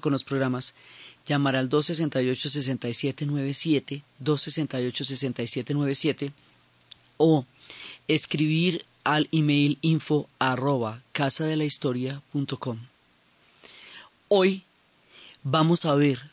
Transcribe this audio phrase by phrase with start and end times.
[0.00, 0.74] con los programas,
[1.26, 6.32] llamar al 268-6797, 268-6797
[7.18, 7.46] o
[8.08, 12.80] escribir al email info arroba casadelahistoria.com.
[14.28, 14.64] Hoy
[15.44, 16.32] vamos a ver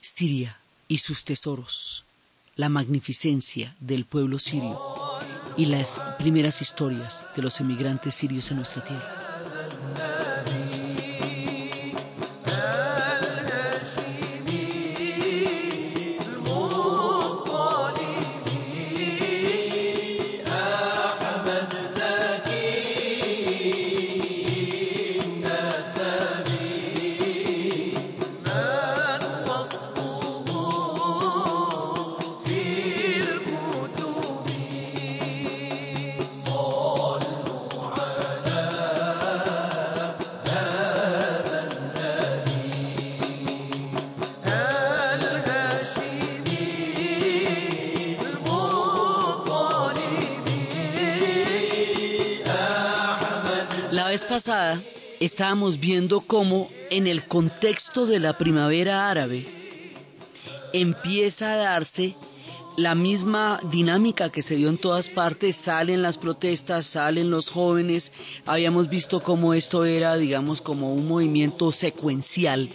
[0.00, 2.04] Siria y sus tesoros,
[2.56, 4.78] la magnificencia del pueblo sirio
[5.56, 9.23] y las primeras historias de los emigrantes sirios en nuestra tierra.
[54.34, 54.82] Pasada
[55.20, 59.46] estábamos viendo cómo en el contexto de la primavera árabe
[60.72, 62.16] empieza a darse
[62.76, 68.10] la misma dinámica que se dio en todas partes, salen las protestas, salen los jóvenes,
[68.44, 72.68] habíamos visto cómo esto era, digamos, como un movimiento secuencial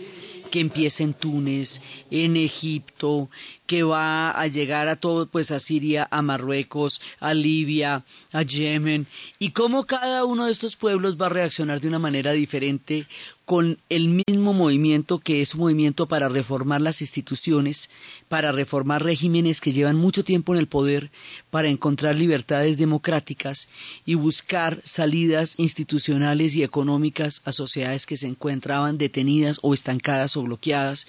[0.49, 3.29] que empieza en Túnez, en Egipto,
[3.65, 9.07] que va a llegar a todo, pues a Siria, a Marruecos, a Libia, a Yemen,
[9.37, 13.05] y cómo cada uno de estos pueblos va a reaccionar de una manera diferente
[13.49, 17.89] con el mismo movimiento que es un movimiento para reformar las instituciones,
[18.27, 21.09] para reformar regímenes que llevan mucho tiempo en el poder,
[21.49, 23.67] para encontrar libertades democráticas
[24.05, 30.43] y buscar salidas institucionales y económicas a sociedades que se encontraban detenidas o estancadas o
[30.43, 31.07] bloqueadas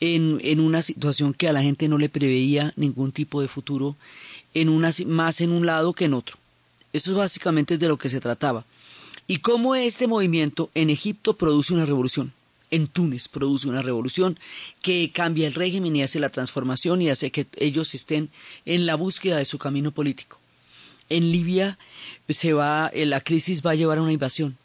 [0.00, 3.94] en, en una situación que a la gente no le preveía ningún tipo de futuro,
[4.54, 6.38] en una, más en un lado que en otro.
[6.94, 8.64] Eso básicamente es de lo que se trataba
[9.26, 12.32] y cómo este movimiento en Egipto produce una revolución.
[12.70, 14.38] En Túnez produce una revolución
[14.82, 18.30] que cambia el régimen y hace la transformación y hace que ellos estén
[18.64, 20.38] en la búsqueda de su camino político.
[21.08, 21.78] En Libia
[22.28, 24.56] se va, eh, la crisis va a llevar a una invasión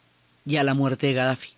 [0.46, 1.50] y a la muerte de Gaddafi.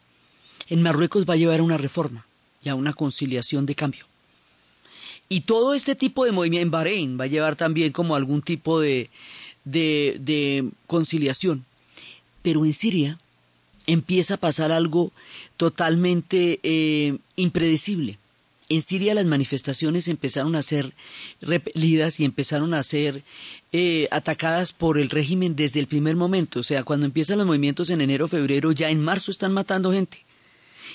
[0.69, 2.27] En Marruecos va a llevar a una reforma
[2.63, 4.07] y a una conciliación de cambio.
[5.29, 8.81] Y todo este tipo de movimiento en Bahrein va a llevar también como algún tipo
[8.81, 9.09] de,
[9.65, 11.65] de, de conciliación
[12.43, 13.19] pero en Siria
[13.87, 15.13] empieza a pasar algo
[15.57, 18.19] totalmente eh, impredecible.
[18.69, 20.93] En Siria las manifestaciones empezaron a ser
[21.41, 23.23] repelidas y empezaron a ser
[23.73, 26.61] eh, atacadas por el régimen desde el primer momento.
[26.61, 30.25] O sea, cuando empiezan los movimientos en enero, febrero, ya en marzo están matando gente.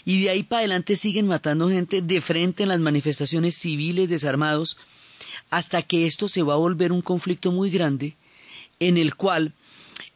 [0.05, 4.77] Y de ahí para adelante siguen matando gente de frente en las manifestaciones civiles desarmados,
[5.49, 8.15] hasta que esto se va a volver un conflicto muy grande
[8.79, 9.53] en el cual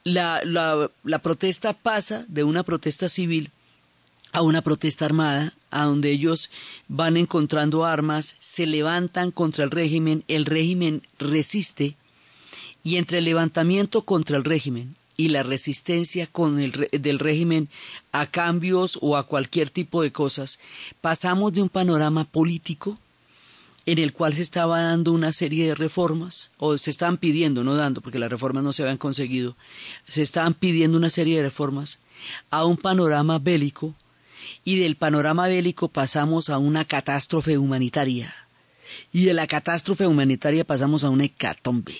[0.03, 3.51] la, la, protesta pasa de una protesta civil
[4.33, 6.49] a una protesta armada, a donde ellos
[6.87, 11.97] van encontrando armas, se levantan contra el régimen, el régimen resiste,
[12.83, 17.69] y entre el levantamiento contra el régimen y la resistencia con el, del régimen
[18.11, 20.59] a cambios o a cualquier tipo de cosas,
[21.01, 22.97] pasamos de un panorama político
[23.85, 27.75] en el cual se estaba dando una serie de reformas, o se estaban pidiendo, no
[27.75, 29.55] dando, porque las reformas no se habían conseguido,
[30.07, 31.99] se estaban pidiendo una serie de reformas
[32.51, 33.95] a un panorama bélico,
[34.63, 38.35] y del panorama bélico pasamos a una catástrofe humanitaria,
[39.11, 41.97] y de la catástrofe humanitaria pasamos a una hecatombe.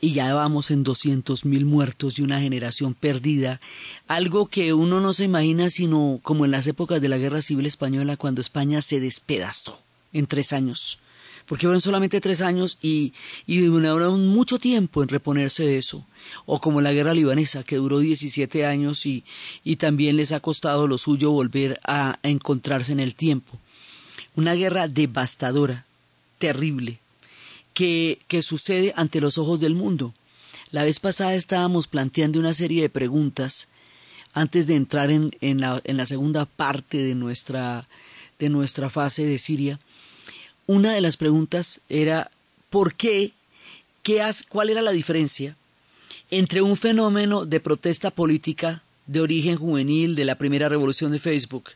[0.00, 3.60] Y ya vamos en doscientos mil muertos y una generación perdida,
[4.08, 7.66] algo que uno no se imagina sino como en las épocas de la Guerra Civil
[7.66, 9.80] Española cuando España se despedazó
[10.12, 10.98] en tres años,
[11.46, 13.12] porque fueron solamente tres años y,
[13.46, 16.06] y demoraron mucho tiempo en reponerse de eso,
[16.46, 19.24] o como la guerra libanesa, que duró 17 años y,
[19.64, 23.58] y también les ha costado lo suyo volver a, a encontrarse en el tiempo.
[24.34, 25.84] Una guerra devastadora,
[26.38, 27.00] terrible,
[27.74, 30.14] que, que sucede ante los ojos del mundo.
[30.70, 33.68] La vez pasada estábamos planteando una serie de preguntas
[34.32, 37.86] antes de entrar en, en, la, en la segunda parte de nuestra,
[38.38, 39.78] de nuestra fase de Siria
[40.66, 42.30] una de las preguntas era
[42.70, 43.32] ¿por qué?
[44.02, 45.56] qué ¿Cuál era la diferencia
[46.30, 51.70] entre un fenómeno de protesta política de origen juvenil de la primera revolución de Facebook,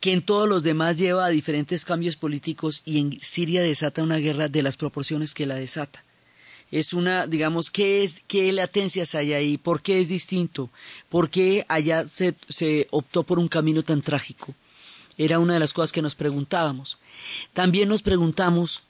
[0.00, 4.16] que en todos los demás lleva a diferentes cambios políticos y en Siria desata una
[4.16, 6.02] guerra de las proporciones que la desata?
[6.70, 9.56] es una, digamos, ¿qué, es, qué latencias hay ahí?
[9.56, 10.70] ¿Por qué es distinto?
[11.08, 14.54] ¿Por qué allá se, se optó por un camino tan trágico?
[15.18, 16.98] Era una de las cosas que nos preguntábamos.
[17.52, 18.82] También nos preguntamos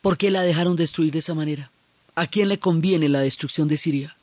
[0.00, 1.70] por qué la dejaron destruir de esa manera.
[2.14, 4.16] ¿A quién le conviene la destrucción de Siria?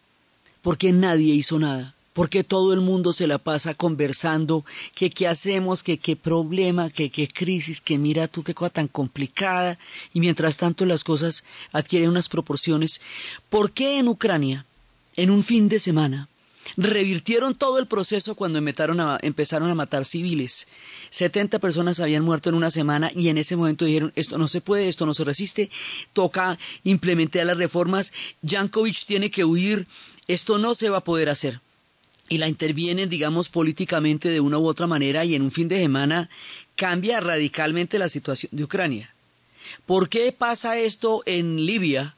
[0.61, 1.95] ¿Por qué nadie hizo nada?
[2.13, 6.89] ¿Por qué todo el mundo se la pasa conversando que qué hacemos, que qué problema,
[6.89, 9.77] que qué crisis, que mira tú qué cosa tan complicada
[10.13, 12.99] y mientras tanto las cosas adquieren unas proporciones.
[13.49, 14.65] ¿Por qué en Ucrania,
[15.15, 16.27] en un fin de semana,
[16.77, 18.99] revirtieron todo el proceso cuando empezaron
[19.69, 20.67] a, matar civiles.
[21.09, 24.61] 70 personas habían muerto en una semana y en ese momento dijeron, esto no se
[24.61, 25.69] puede, esto no se resiste,
[26.13, 29.87] toca implementar las reformas, Yankovic tiene que huir,
[30.27, 31.61] esto no se va a poder hacer.
[32.27, 35.79] Y la intervienen, digamos, políticamente de una u otra manera y en un fin de
[35.79, 36.29] semana
[36.75, 39.13] cambia radicalmente la situación de Ucrania.
[39.85, 42.15] ¿Por qué pasa esto en Libia?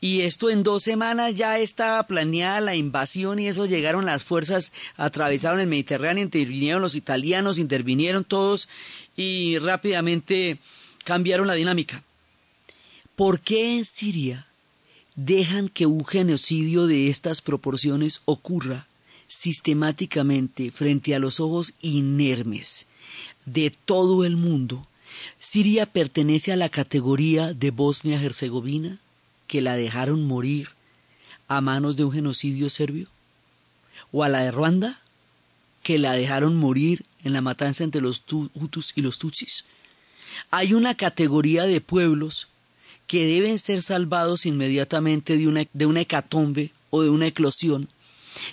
[0.00, 4.72] Y esto en dos semanas ya estaba planeada la invasión y eso llegaron las fuerzas,
[4.96, 8.68] atravesaron el Mediterráneo, intervinieron los italianos, intervinieron todos
[9.16, 10.58] y rápidamente
[11.04, 12.02] cambiaron la dinámica.
[13.16, 14.46] ¿Por qué en Siria
[15.16, 18.86] dejan que un genocidio de estas proporciones ocurra
[19.26, 22.86] sistemáticamente frente a los ojos inermes
[23.44, 24.86] de todo el mundo?
[25.40, 28.98] ¿Siria pertenece a la categoría de Bosnia-Herzegovina?
[29.48, 30.68] Que la dejaron morir
[31.48, 33.08] a manos de un genocidio serbio?
[34.12, 35.00] ¿O a la de Ruanda,
[35.82, 39.64] que la dejaron morir en la matanza entre los Hutus y los Tutsis?
[40.50, 42.46] Hay una categoría de pueblos
[43.08, 47.88] que deben ser salvados inmediatamente de una, de una hecatombe o de una eclosión,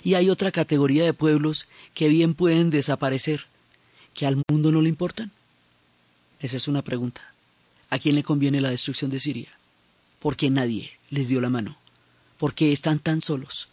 [0.02, 3.46] y hay otra categoría de pueblos que bien pueden desaparecer,
[4.14, 5.30] que al mundo no le importan.
[6.40, 7.22] Esa es una pregunta.
[7.90, 9.55] ¿A quién le conviene la destrucción de Siria?
[10.26, 11.76] Porque nadie les dio la mano,
[12.36, 13.68] porque están tan solos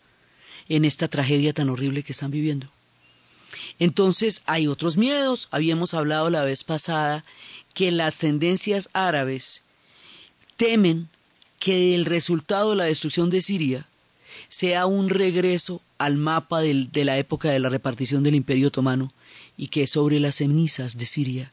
[0.70, 2.70] en esta tragedia tan horrible que están viviendo.
[3.80, 5.48] Entonces hay otros miedos.
[5.50, 7.26] Habíamos hablado la vez pasada
[7.74, 9.64] que las tendencias árabes
[10.56, 11.10] temen
[11.58, 13.88] que el resultado de la destrucción de Siria
[14.48, 19.12] sea un regreso al mapa de la época de la repartición del Imperio Otomano
[19.58, 21.52] y que sobre las cenizas de Siria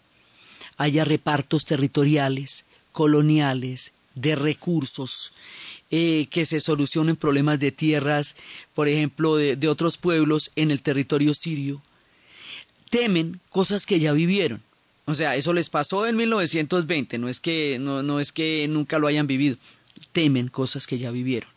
[0.77, 5.33] haya repartos territoriales, coloniales, de recursos,
[5.91, 8.37] eh, que se solucionen problemas de tierras,
[8.75, 11.83] por ejemplo, de, otros pueblos en el territorio sirio,
[12.91, 14.63] temen cosas que ya vivieron.
[15.07, 18.99] O sea, eso les pasó en 1920, no es que, no, no es que nunca
[18.99, 19.57] lo hayan vivido,
[20.13, 21.51] temen cosas que ya vivieron.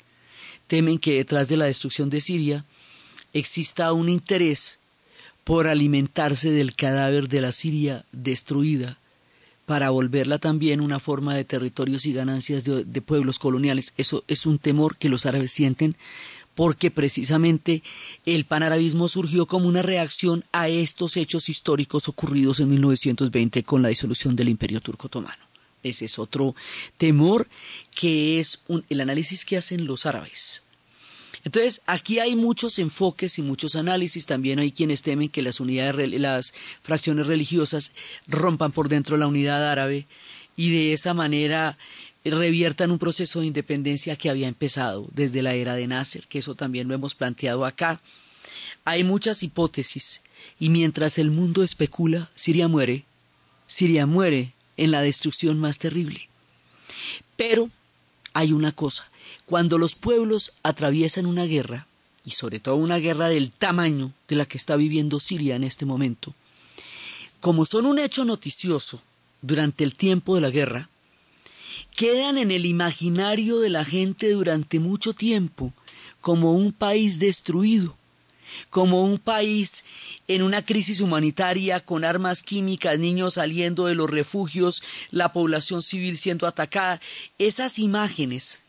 [0.68, 2.66] Temen que detrás de la destrucción de Siria
[3.34, 4.80] exista un interés
[5.44, 8.98] por alimentarse del cadáver de la Siria destruida
[9.66, 13.94] para volverla también una forma de territorios y ganancias de, pueblos coloniales.
[13.98, 15.96] Eso es un temor que los árabes sienten
[16.56, 17.82] porque precisamente
[18.26, 23.90] el panarabismo surgió como una reacción a estos hechos históricos ocurridos en 1920 con la
[23.90, 25.44] disolución del Imperio Turco Otomano.
[25.82, 26.56] Ese es otro
[26.98, 27.48] temor
[27.96, 30.64] que es el análisis que hacen los árabes.
[31.44, 34.26] Entonces, aquí hay muchos enfoques y muchos análisis.
[34.26, 37.92] También hay quienes temen que las unidades, las fracciones religiosas
[38.28, 40.08] rompan por dentro la unidad árabe
[40.56, 41.78] y de esa manera
[42.24, 46.56] reviertan un proceso de independencia que había empezado desde la era de Nasser, que eso
[46.56, 48.00] también lo hemos planteado acá.
[48.86, 50.22] Hay muchas hipótesis
[50.60, 53.06] y mientras el mundo especula, Siria muere,
[53.68, 56.30] Siria muere en la destrucción más terrible.
[57.36, 57.70] Pero
[58.34, 59.10] hay una cosa,
[59.46, 61.88] cuando los pueblos atraviesan una guerra,
[62.26, 65.86] y sobre todo una guerra del tamaño de la que está viviendo Siria en este
[65.86, 66.34] momento,
[67.40, 69.02] como son un hecho noticioso
[69.42, 70.90] durante el tiempo de la guerra,
[71.96, 75.74] quedan en el imaginario de la gente durante mucho tiempo
[76.22, 77.98] como un país destruido,
[78.70, 79.84] como un país
[80.28, 84.82] en una crisis humanitaria con armas químicas, niños saliendo de los refugios,
[85.12, 87.02] la población civil siendo atacada.
[87.38, 88.60] Esas imágenes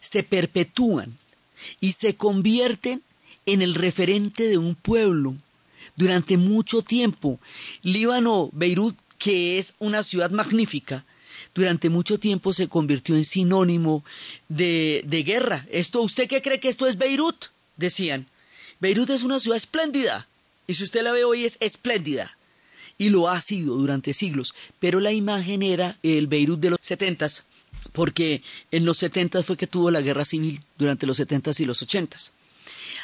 [0.00, 1.16] se perpetúan
[1.80, 3.02] y se convierten
[3.46, 5.34] en el referente de un pueblo
[5.96, 7.40] durante mucho tiempo.
[7.82, 11.04] Líbano, Beirut, que es una ciudad magnífica,
[11.54, 14.04] durante mucho tiempo se convirtió en sinónimo
[14.48, 15.66] de, de guerra.
[15.70, 17.46] Esto, ¿usted qué cree que esto es Beirut?
[17.76, 18.26] Decían.
[18.80, 20.28] Beirut es una ciudad espléndida.
[20.68, 22.36] Y si usted la ve hoy es espléndida.
[22.96, 24.54] Y lo ha sido durante siglos.
[24.78, 27.46] Pero la imagen era el Beirut de los setentas
[27.92, 31.82] porque en los 70 fue que tuvo la guerra civil durante los 70 y los
[31.82, 32.18] 80.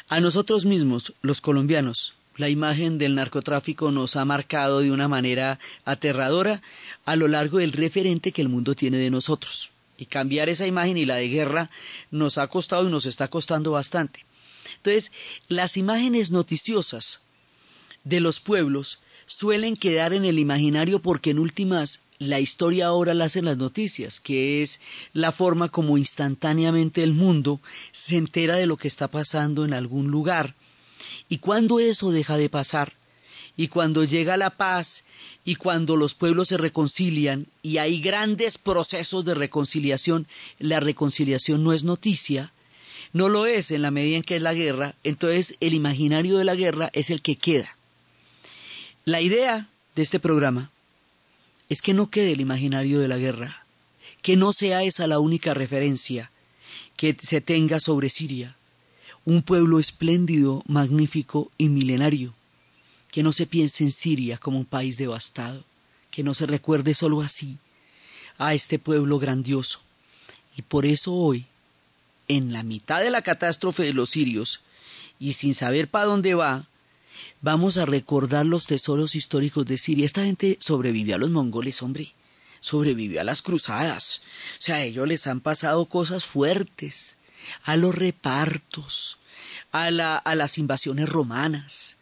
[0.09, 5.57] A nosotros mismos, los colombianos, la imagen del narcotráfico nos ha marcado de una manera
[5.85, 6.61] aterradora
[7.05, 9.71] a lo largo del referente que el mundo tiene de nosotros.
[9.97, 11.69] Y cambiar esa imagen y la de guerra
[12.11, 14.25] nos ha costado y nos está costando bastante.
[14.77, 15.13] Entonces,
[15.47, 17.21] las imágenes noticiosas
[18.03, 23.25] de los pueblos suelen quedar en el imaginario porque en últimas la historia ahora la
[23.25, 24.79] hacen las noticias, que es
[25.13, 27.59] la forma como instantáneamente el mundo
[27.91, 30.55] se entera de lo que está pasando en algún lugar.
[31.27, 32.93] Y cuando eso deja de pasar,
[33.57, 35.05] y cuando llega la paz,
[35.43, 40.27] y cuando los pueblos se reconcilian, y hay grandes procesos de reconciliación,
[40.59, 42.51] la reconciliación no es noticia,
[43.13, 46.43] no lo es en la medida en que es la guerra, entonces el imaginario de
[46.43, 47.77] la guerra es el que queda.
[49.05, 50.71] La idea de este programa
[51.69, 53.65] es que no quede el imaginario de la guerra,
[54.21, 56.31] que no sea esa la única referencia
[56.97, 58.55] que se tenga sobre Siria,
[59.25, 62.33] un pueblo espléndido, magnífico y milenario,
[63.11, 65.63] que no se piense en Siria como un país devastado,
[66.11, 67.57] que no se recuerde solo así
[68.37, 69.79] a este pueblo grandioso.
[70.55, 71.45] Y por eso hoy,
[72.27, 74.61] en la mitad de la catástrofe de los sirios,
[75.19, 76.67] y sin saber para dónde va,
[77.45, 80.07] Vamos a recordar los tesoros históricos de Siria.
[80.07, 82.11] Esta gente sobrevivió a los mongoles, hombre.
[82.59, 84.23] Sobrevivió a las cruzadas.
[84.57, 87.17] O sea, a ellos les han pasado cosas fuertes.
[87.63, 89.19] A los repartos,
[89.71, 91.97] a, la, a las invasiones romanas,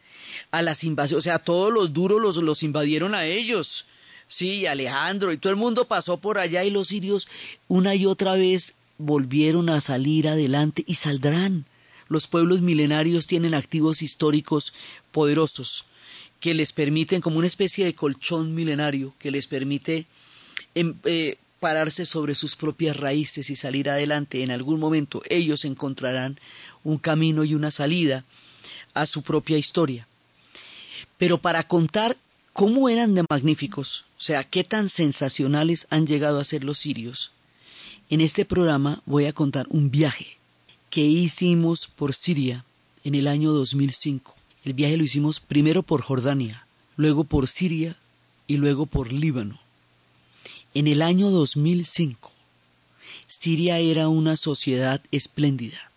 [0.52, 3.86] a las invasiones, o sea, todos los duros los, los invadieron a ellos.
[4.30, 7.28] Sí, Alejandro y todo el mundo pasó por allá y los sirios
[7.68, 11.66] una y otra vez volvieron a salir adelante y saldrán.
[12.08, 14.74] Los pueblos milenarios tienen activos históricos
[15.12, 15.86] poderosos
[16.40, 20.08] que les permiten, como una especie de colchón milenario, que les permite
[20.76, 24.44] em, eh, pararse sobre sus propias raíces y salir adelante.
[24.44, 26.38] En algún momento ellos encontrarán
[26.84, 28.26] un camino y una salida
[28.94, 30.06] a su propia historia.
[31.18, 32.18] Pero para contar
[32.52, 37.32] cómo eran de magníficos, o sea, qué tan sensacionales han llegado a ser los sirios,
[38.10, 40.38] en este programa voy a contar un viaje
[40.94, 42.66] que hicimos por Siria
[43.04, 44.36] en el año 2005.
[44.64, 47.98] El viaje lo hicimos primero por Jordania, luego por Siria
[48.46, 49.60] y luego por Líbano.
[50.76, 52.32] En el año 2005,
[53.26, 55.92] Siria era una sociedad espléndida.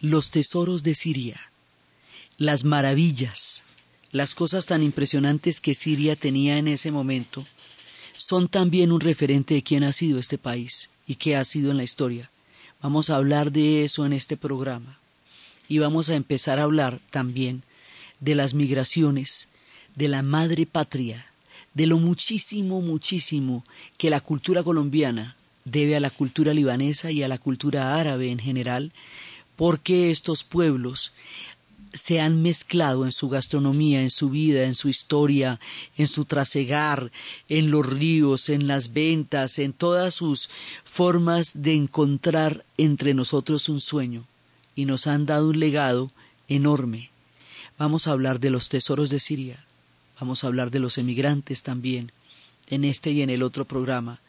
[0.00, 1.40] Los tesoros de Siria,
[2.36, 3.62] las maravillas,
[4.10, 7.46] las cosas tan impresionantes que Siria tenía en ese momento,
[8.16, 11.76] son también un referente de quién ha sido este país y qué ha sido en
[11.76, 12.28] la historia.
[12.82, 14.98] Vamos a hablar de eso en este programa.
[15.68, 17.62] Y vamos a empezar a hablar también
[18.20, 19.48] de las migraciones,
[19.96, 21.26] de la madre patria,
[21.74, 23.64] de lo muchísimo, muchísimo
[23.98, 28.38] que la cultura colombiana debe a la cultura libanesa y a la cultura árabe en
[28.38, 28.92] general,
[29.56, 31.12] porque estos pueblos
[31.92, 35.58] se han mezclado en su gastronomía, en su vida, en su historia,
[35.96, 37.10] en su trasegar,
[37.48, 40.50] en los ríos, en las ventas, en todas sus
[40.84, 44.24] formas de encontrar entre nosotros un sueño,
[44.74, 46.12] y nos han dado un legado
[46.48, 47.10] enorme.
[47.78, 49.64] Vamos a hablar de los tesoros de Siria,
[50.20, 52.12] vamos a hablar de los emigrantes también,
[52.68, 54.20] en este y en el otro programa,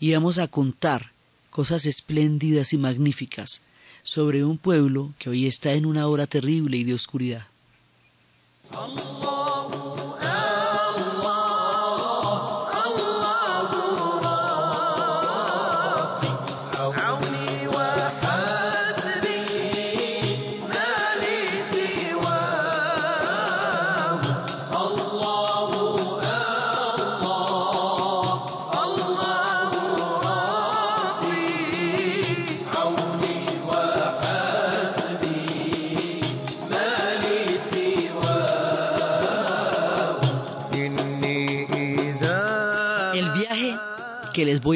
[0.00, 1.12] y vamos a contar
[1.50, 3.62] cosas espléndidas y magníficas
[4.04, 7.46] sobre un pueblo que hoy está en una hora terrible y de oscuridad.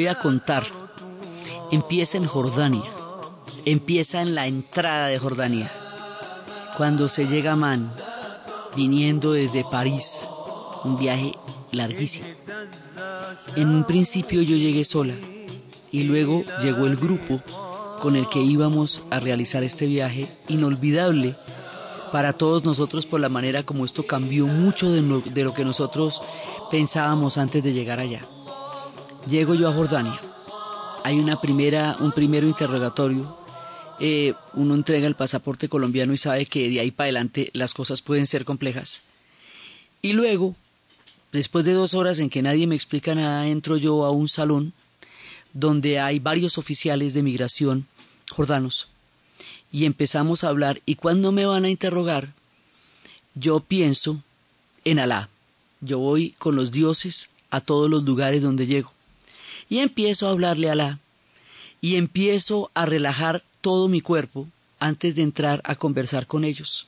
[0.09, 0.67] A contar
[1.71, 2.83] empieza en Jordania,
[3.65, 5.71] empieza en la entrada de Jordania,
[6.77, 7.91] cuando se llega a Man,
[8.75, 10.27] viniendo desde París,
[10.83, 11.33] un viaje
[11.71, 12.27] larguísimo.
[13.55, 15.13] En un principio yo llegué sola
[15.91, 17.41] y luego llegó el grupo
[17.99, 21.35] con el que íbamos a realizar este viaje inolvidable
[22.11, 26.21] para todos nosotros por la manera como esto cambió mucho de de lo que nosotros
[26.71, 28.21] pensábamos antes de llegar allá.
[29.27, 30.19] Llego yo a Jordania.
[31.03, 33.37] Hay una primera, un primero interrogatorio.
[33.99, 38.01] Eh, uno entrega el pasaporte colombiano y sabe que de ahí para adelante las cosas
[38.01, 39.01] pueden ser complejas.
[40.01, 40.55] Y luego,
[41.33, 44.73] después de dos horas en que nadie me explica nada, entro yo a un salón
[45.53, 47.87] donde hay varios oficiales de migración
[48.31, 48.87] jordanos.
[49.71, 52.33] Y empezamos a hablar y cuando me van a interrogar,
[53.35, 54.21] yo pienso
[54.85, 55.29] en Alá.
[55.81, 58.91] Yo voy con los dioses a todos los lugares donde llego.
[59.69, 60.99] Y empiezo a hablarle a Alá.
[61.79, 64.47] Y empiezo a relajar todo mi cuerpo
[64.79, 66.87] antes de entrar a conversar con ellos.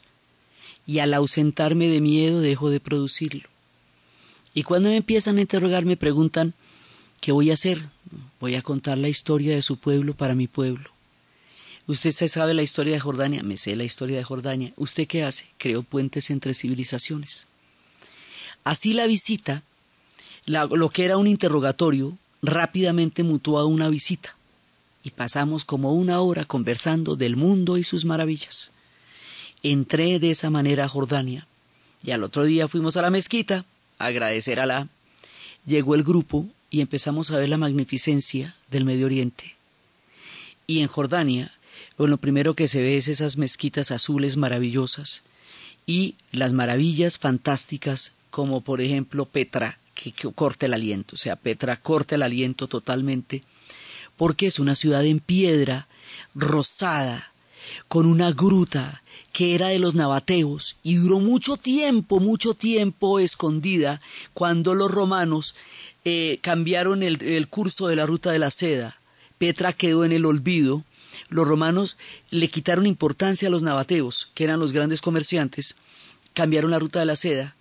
[0.85, 3.47] Y al ausentarme de miedo dejo de producirlo.
[4.53, 6.53] Y cuando me empiezan a interrogar me preguntan,
[7.21, 7.83] ¿qué voy a hacer?
[8.39, 10.89] Voy a contar la historia de su pueblo para mi pueblo.
[11.87, 13.43] ¿Usted se sabe la historia de Jordania?
[13.43, 14.73] Me sé la historia de Jordania.
[14.75, 15.45] ¿Usted qué hace?
[15.57, 17.45] Creo puentes entre civilizaciones.
[18.63, 19.63] Así la visita,
[20.45, 24.35] lo que era un interrogatorio, rápidamente mutó a una visita.
[25.03, 28.71] Y pasamos como una hora conversando del mundo y sus maravillas.
[29.63, 31.47] Entré de esa manera a Jordania.
[32.03, 33.65] Y al otro día fuimos a la mezquita
[33.97, 34.87] a agradecer a la.
[35.65, 39.55] Llegó el grupo y empezamos a ver la magnificencia del Medio Oriente.
[40.67, 41.51] Y en Jordania,
[41.97, 45.23] lo primero que se ve es esas mezquitas azules maravillosas
[45.85, 51.35] y las maravillas fantásticas como por ejemplo Petra, que, que corta el aliento, o sea,
[51.35, 53.43] Petra corta el aliento totalmente,
[54.17, 55.87] porque es una ciudad en piedra,
[56.33, 57.31] rosada,
[57.87, 59.01] con una gruta
[59.33, 64.01] que era de los nabateos y duró mucho tiempo, mucho tiempo escondida
[64.33, 65.55] cuando los romanos
[66.03, 68.97] eh, cambiaron el, el curso de la ruta de la seda.
[69.37, 70.83] Petra quedó en el olvido.
[71.29, 71.97] Los romanos
[72.29, 75.75] le quitaron importancia a los nabateos, que eran los grandes comerciantes,
[76.33, 77.55] cambiaron la ruta de la seda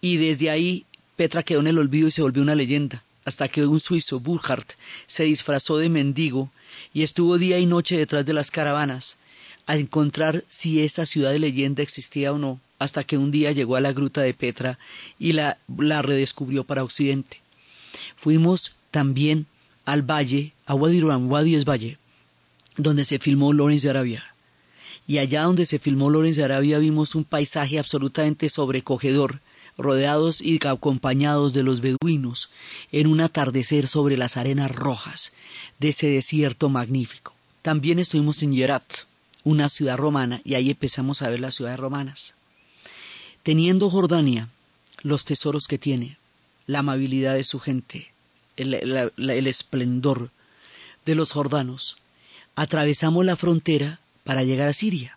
[0.00, 0.86] y desde ahí
[1.20, 4.72] Petra quedó en el olvido y se volvió una leyenda, hasta que un suizo, Burkhardt,
[5.06, 6.50] se disfrazó de mendigo
[6.94, 9.18] y estuvo día y noche detrás de las caravanas
[9.66, 13.76] a encontrar si esa ciudad de leyenda existía o no, hasta que un día llegó
[13.76, 14.78] a la gruta de Petra
[15.18, 17.42] y la, la redescubrió para Occidente.
[18.16, 19.44] Fuimos también
[19.84, 21.98] al valle, a Wadi Rum, valle,
[22.78, 24.24] donde se filmó Lawrence de Arabia.
[25.06, 29.40] Y allá donde se filmó Lawrence de Arabia vimos un paisaje absolutamente sobrecogedor,
[29.76, 32.50] rodeados y acompañados de los beduinos,
[32.92, 35.32] en un atardecer sobre las arenas rojas
[35.78, 37.34] de ese desierto magnífico.
[37.62, 38.84] También estuvimos en Yerat,
[39.44, 42.34] una ciudad romana, y ahí empezamos a ver las ciudades romanas.
[43.42, 44.48] Teniendo Jordania
[45.02, 46.18] los tesoros que tiene,
[46.66, 48.12] la amabilidad de su gente,
[48.56, 50.30] el, el esplendor
[51.06, 51.96] de los jordanos,
[52.54, 55.16] atravesamos la frontera para llegar a Siria.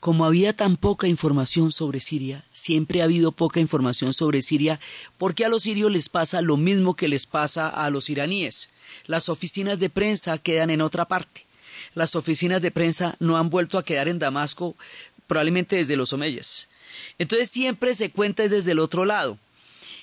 [0.00, 4.80] Como había tan poca información sobre Siria, siempre ha habido poca información sobre Siria,
[5.18, 8.72] porque a los sirios les pasa lo mismo que les pasa a los iraníes.
[9.06, 11.44] Las oficinas de prensa quedan en otra parte.
[11.94, 14.74] Las oficinas de prensa no han vuelto a quedar en Damasco,
[15.26, 16.68] probablemente desde los Omeyas.
[17.18, 19.36] Entonces siempre se cuenta desde el otro lado.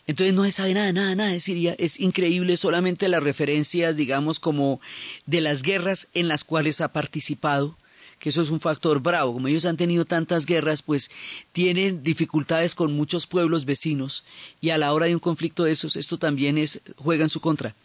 [0.06, 1.76] Entonces no se sabe nada, nada, nada de Siria.
[1.80, 4.80] Es increíble solamente las referencias, digamos, como
[5.26, 7.76] de las guerras en las cuales ha participado
[8.20, 9.34] que eso es un factor bravo.
[9.34, 11.12] Como ellos han tenido tantas guerras, pues
[11.52, 14.24] tienen dificultades con muchos pueblos vecinos
[14.62, 17.40] y a la hora de un conflicto de esos, esto también es, juega en su
[17.40, 17.76] contra.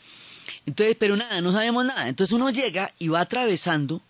[0.66, 2.08] Entonces, pero nada, no sabemos nada.
[2.08, 4.00] Entonces uno llega y va atravesando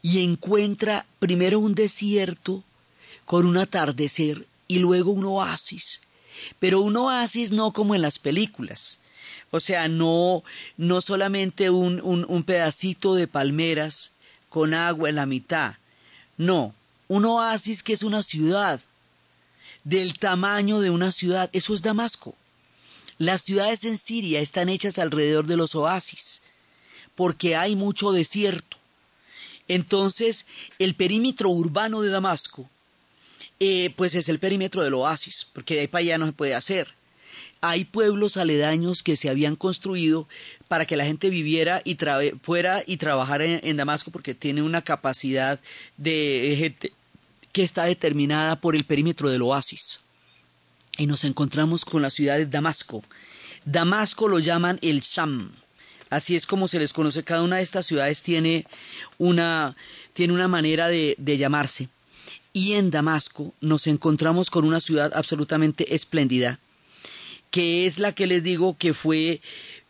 [0.00, 2.64] y encuentra primero un desierto
[3.24, 6.00] con un atardecer y luego un oasis.
[6.58, 8.98] Pero un oasis no como en las películas.
[9.50, 10.42] O sea, no,
[10.76, 14.12] no solamente un, un, un pedacito de palmeras
[14.52, 15.76] con agua en la mitad.
[16.36, 16.74] No,
[17.08, 18.80] un oasis que es una ciudad,
[19.82, 22.36] del tamaño de una ciudad, eso es Damasco.
[23.16, 26.42] Las ciudades en Siria están hechas alrededor de los oasis,
[27.14, 28.76] porque hay mucho desierto.
[29.68, 30.46] Entonces,
[30.78, 32.68] el perímetro urbano de Damasco,
[33.58, 36.54] eh, pues es el perímetro del oasis, porque de ahí para allá no se puede
[36.54, 36.88] hacer
[37.62, 40.28] hay pueblos aledaños que se habían construido
[40.66, 41.96] para que la gente viviera y
[42.42, 45.60] fuera y trabajara en, Damasco porque tiene una capacidad
[45.96, 46.74] de
[47.52, 50.00] que está determinada por el perímetro del oasis.
[50.98, 53.04] Y nos encontramos con la ciudad de Damasco.
[53.64, 55.52] Damasco lo llaman el Sham.
[56.10, 57.22] Así es como se les conoce.
[57.22, 58.66] Cada una de estas ciudades tiene
[59.18, 59.76] una,
[60.14, 61.88] tiene una manera de llamarse.
[62.52, 66.58] Y en Damasco nos encontramos con una ciudad absolutamente espléndida
[67.52, 69.40] que es la que les digo que fue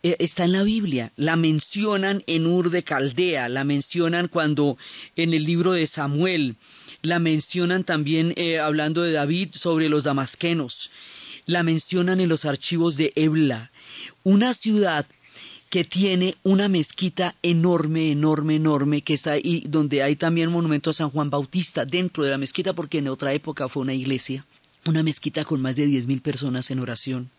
[0.03, 4.77] eh, está en la Biblia, la mencionan en Ur de Caldea, la mencionan cuando
[5.15, 6.57] en el libro de Samuel,
[7.01, 10.91] la mencionan también eh, hablando de David sobre los damasquenos,
[11.45, 13.71] la mencionan en los archivos de Ebla,
[14.23, 15.05] una ciudad
[15.69, 20.93] que tiene una mezquita enorme, enorme, enorme, que está ahí, donde hay también monumento a
[20.93, 24.45] San Juan Bautista dentro de la mezquita, porque en otra época fue una iglesia,
[24.85, 27.31] una mezquita con más de diez mil personas en oración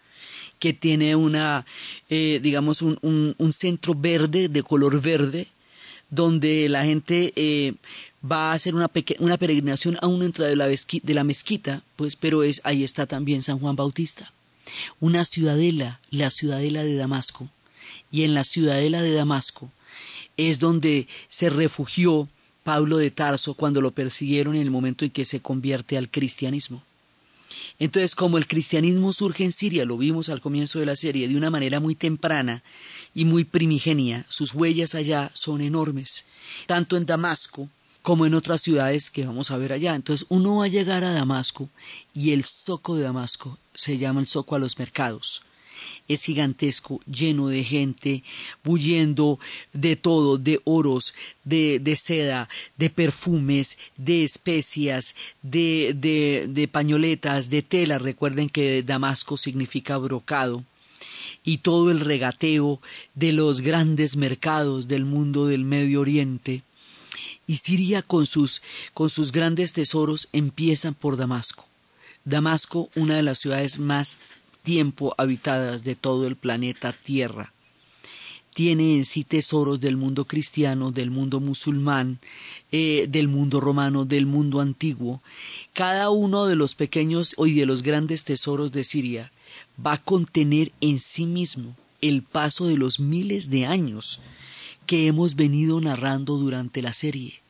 [0.59, 1.67] que tiene una,
[2.09, 5.49] eh, digamos, un, un, centro verde, de color verde,
[6.11, 7.75] donde la gente eh,
[8.25, 12.43] va a hacer una, una peregrinación aún dentro de la, de la mezquita, pues, pero
[12.43, 14.33] es, ahí está también San Juan Bautista.
[15.01, 17.49] Una ciudadela, la ciudadela de Damasco.
[18.11, 19.71] Y en la ciudadela de Damasco
[20.37, 22.29] es donde se refugió
[22.63, 26.83] Pablo de Tarso cuando lo persiguieron en el momento en que se convierte al cristianismo.
[27.79, 31.37] Entonces, como el cristianismo surge en Siria, lo vimos al comienzo de la serie, de
[31.37, 32.63] una manera muy temprana
[33.15, 36.27] y muy primigenia, sus huellas allá son enormes,
[36.67, 37.69] tanto en Damasco
[38.03, 39.95] como en otras ciudades que vamos a ver allá.
[39.95, 41.69] Entonces, uno va a llegar a Damasco
[42.13, 45.43] y el zoco de Damasco se llama el zoco a los mercados
[46.09, 48.23] es gigantesco, lleno de gente,
[48.63, 49.39] bulliendo
[49.73, 51.15] de todo, de oros,
[51.45, 55.95] de, de seda, de perfumes, de especias, de,
[56.49, 57.99] de, pañoletas, de tela.
[57.99, 60.65] Recuerden que Damasco significa brocado
[61.43, 62.81] y todo el regateo
[63.15, 66.63] de los grandes mercados del mundo del Medio Oriente.
[67.47, 68.63] Y Siria con sus,
[68.95, 71.67] con sus grandes tesoros empiezan por Damasco.
[72.25, 74.19] Damasco, una de las ciudades más
[74.65, 77.53] tiempo habitadas de todo el planeta Tierra.
[78.55, 82.19] Tiene en sí tesoros del mundo cristiano, del mundo musulmán,
[82.73, 85.23] eh, del mundo romano, del mundo antiguo.
[85.73, 89.33] Cada uno de los pequeños y de los grandes tesoros de Siria
[89.85, 94.21] va a contener en sí mismo el paso de los miles de años
[94.87, 97.41] que hemos venido narrando durante la serie.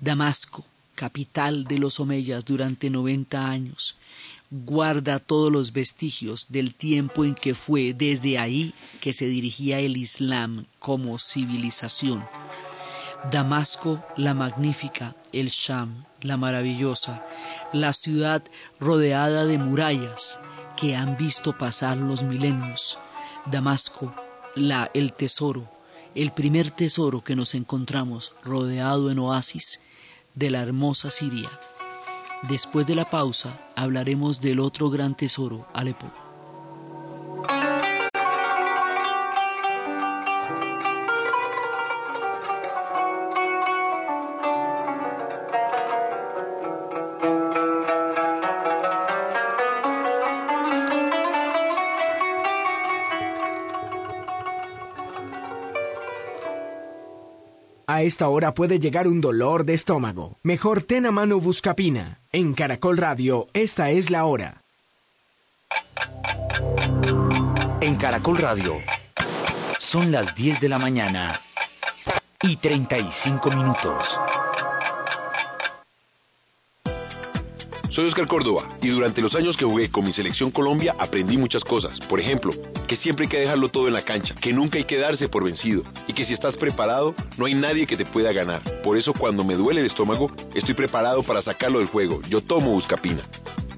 [0.00, 0.64] Damasco,
[0.94, 3.96] capital de los Omeyas durante noventa años,
[4.50, 9.96] guarda todos los vestigios del tiempo en que fue desde ahí que se dirigía el
[9.96, 12.24] Islam como civilización.
[13.30, 17.24] Damasco la magnífica, el Sham la maravillosa,
[17.72, 18.42] la ciudad
[18.80, 20.38] rodeada de murallas
[20.76, 22.98] que han visto pasar los milenios.
[23.46, 24.14] Damasco,
[24.54, 25.70] la el tesoro,
[26.14, 29.80] el primer tesoro que nos encontramos rodeado en oasis
[30.34, 31.50] de la hermosa Siria.
[32.42, 36.25] Después de la pausa hablaremos del otro gran tesoro, Alepo.
[57.96, 60.38] A esta hora puede llegar un dolor de estómago.
[60.42, 62.20] Mejor ten a mano Buscapina.
[62.30, 64.60] En Caracol Radio, esta es la hora.
[67.80, 68.74] En Caracol Radio,
[69.78, 71.40] son las 10 de la mañana
[72.42, 74.18] y 35 minutos.
[77.96, 81.64] Soy Oscar Córdoba y durante los años que jugué con mi selección Colombia aprendí muchas
[81.64, 81.98] cosas.
[81.98, 82.52] Por ejemplo,
[82.86, 85.44] que siempre hay que dejarlo todo en la cancha, que nunca hay que darse por
[85.44, 88.60] vencido y que si estás preparado no hay nadie que te pueda ganar.
[88.82, 92.20] Por eso cuando me duele el estómago estoy preparado para sacarlo del juego.
[92.28, 93.22] Yo tomo Buscapina.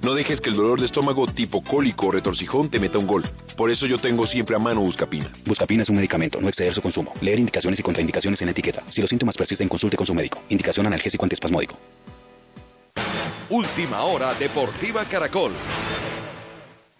[0.02, 3.22] No dejes que el dolor de estómago tipo cólico o retorcijón te meta un gol.
[3.56, 5.30] Por eso yo tengo siempre a mano Buscapina.
[5.44, 7.14] Buscapina es un medicamento, no exceder su consumo.
[7.20, 8.82] Leer indicaciones y contraindicaciones en la etiqueta.
[8.90, 10.42] Si los síntomas persisten, consulte con su médico.
[10.48, 11.78] Indicación analgésico antiespasmódico.
[13.50, 15.52] Última hora Deportiva Caracol.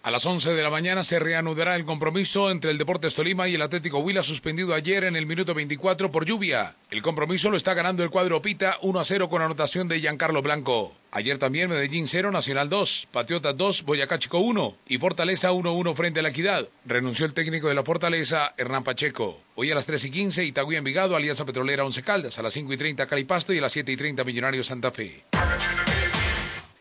[0.01, 3.53] A las 11 de la mañana se reanudará el compromiso entre el Deportes Tolima y
[3.53, 6.75] el Atlético Huila suspendido ayer en el minuto 24 por lluvia.
[6.89, 10.41] El compromiso lo está ganando el cuadro Pita 1 a 0 con anotación de Giancarlo
[10.41, 10.95] Blanco.
[11.11, 16.21] Ayer también Medellín 0, Nacional 2, Patriotas 2, Boyacá Chico 1 y Fortaleza 1-1 frente
[16.21, 16.67] a la Equidad.
[16.85, 19.41] Renunció el técnico de la Fortaleza, Hernán Pacheco.
[19.53, 22.39] Hoy a las 3 y 15, Itagüí Envigado, Alianza Petrolera 11 Caldas.
[22.39, 25.25] A las 5 y 30, Calipasto y a las 7 y 30, Millonarios Santa Fe.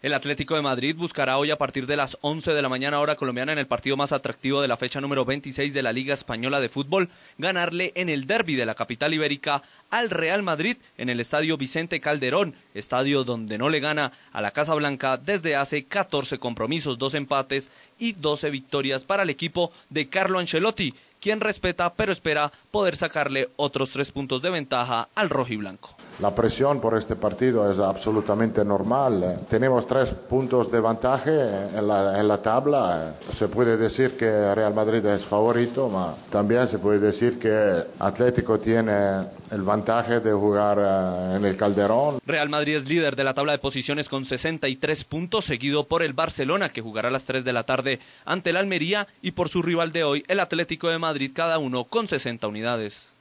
[0.00, 3.16] El Atlético de Madrid buscará hoy a partir de las 11 de la mañana hora
[3.16, 6.60] colombiana en el partido más atractivo de la fecha número 26 de la Liga Española
[6.60, 11.18] de Fútbol, ganarle en el derby de la capital ibérica al Real Madrid en el
[11.18, 16.38] estadio Vicente Calderón, estadio donde no le gana a la Casa Blanca desde hace 14
[16.38, 22.12] compromisos, dos empates y 12 victorias para el equipo de Carlo Ancelotti, quien respeta pero
[22.12, 25.96] espera poder sacarle otros tres puntos de ventaja al rojo y blanco.
[26.20, 29.38] La presión por este partido es absolutamente normal.
[29.48, 31.30] Tenemos tres puntos de ventaja
[31.78, 33.14] en la, en la tabla.
[33.32, 38.58] Se puede decir que Real Madrid es favorito, pero también se puede decir que Atlético
[38.58, 42.18] tiene el vantaje de jugar eh, en el Calderón.
[42.26, 46.12] Real Madrid es líder de la tabla de posiciones con 63 puntos, seguido por el
[46.12, 49.62] Barcelona, que jugará a las 3 de la tarde ante el Almería, y por su
[49.62, 53.17] rival de hoy, el Atlético de Madrid, cada uno con 60 unidades.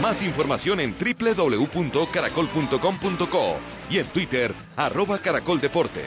[0.00, 3.56] Más información en www.caracol.com.co
[3.90, 6.06] y en Twitter, arroba caracoldeportes.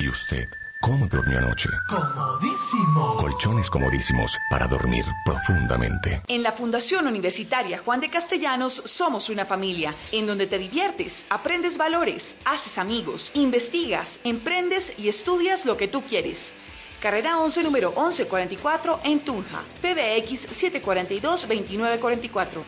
[0.00, 0.48] ¿Y usted?
[0.80, 1.68] ¿Cómo durmió anoche?
[1.88, 3.16] Comodísimo.
[3.16, 6.22] Colchones comodísimos para dormir profundamente.
[6.28, 11.78] En la Fundación Universitaria Juan de Castellanos somos una familia en donde te diviertes, aprendes
[11.78, 16.54] valores, haces amigos, investigas, emprendes y estudias lo que tú quieres.
[17.00, 19.62] Carrera 11, número 1144 en Tunja.
[19.80, 20.48] PBX
[20.82, 22.64] 742-2944.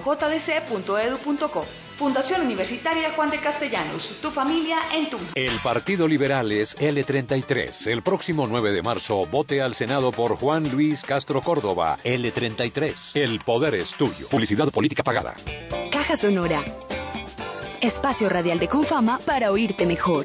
[0.00, 1.64] www.jdc.edu.co.
[1.96, 5.18] Fundación Universitaria Juan de Castellanos, tu familia en tu...
[5.34, 7.88] El Partido Liberal es L33.
[7.88, 13.20] El próximo 9 de marzo vote al Senado por Juan Luis Castro Córdoba, L33.
[13.20, 14.28] El poder es tuyo.
[14.28, 15.36] Publicidad política pagada.
[15.92, 16.62] Caja Sonora.
[17.82, 20.24] Espacio radial de Confama para oírte mejor.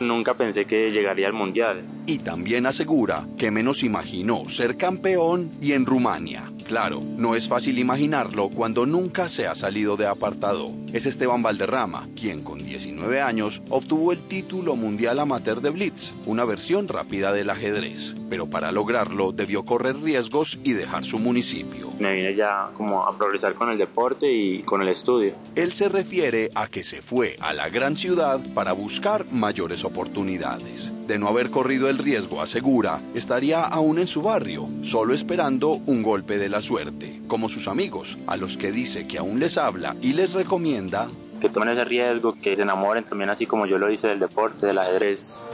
[0.00, 1.84] Nunca pensé que llegaría al Mundial.
[2.06, 6.52] Y también asegura que menos imaginó ser campeón y en Rumania.
[6.66, 10.74] Claro, no es fácil imaginarlo cuando nunca se ha salido de apartado.
[10.92, 16.44] Es Esteban Valderrama, quien con 19 años obtuvo el título mundial amateur de Blitz, una
[16.44, 18.16] versión rápida del ajedrez.
[18.28, 21.92] Pero para lograrlo debió correr riesgos y dejar su municipio.
[22.00, 25.34] Me vine ya como a progresar con el deporte y con el estudio.
[25.54, 30.92] Él se refiere a que se fue a la gran ciudad para buscar mayores oportunidades.
[31.06, 36.02] De no haber corrido el riesgo, asegura, estaría aún en su barrio, solo esperando un
[36.02, 39.96] golpe de la suerte, como sus amigos, a los que dice que aún les habla
[40.02, 41.08] y les recomienda
[41.40, 44.66] que tomen ese riesgo, que se enamoren también así como yo lo hice del deporte,
[44.66, 45.44] del ajedrez.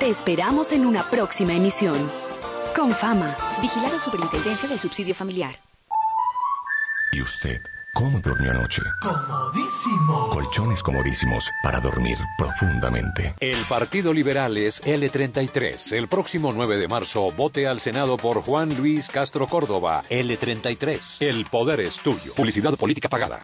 [0.00, 1.96] Te esperamos en una próxima emisión.
[2.74, 3.34] Con fama.
[3.62, 5.56] Vigilado Superintendencia del Subsidio Familiar.
[7.12, 7.60] ¿Y usted?
[7.96, 8.82] ¿Cómo durmió anoche?
[9.00, 10.28] Comodísimo.
[10.28, 13.34] Colchones comodísimos para dormir profundamente.
[13.40, 15.96] El Partido Liberal es L33.
[15.96, 21.22] El próximo 9 de marzo vote al Senado por Juan Luis Castro Córdoba, L33.
[21.26, 22.34] El poder es tuyo.
[22.34, 23.42] Publicidad política pagada.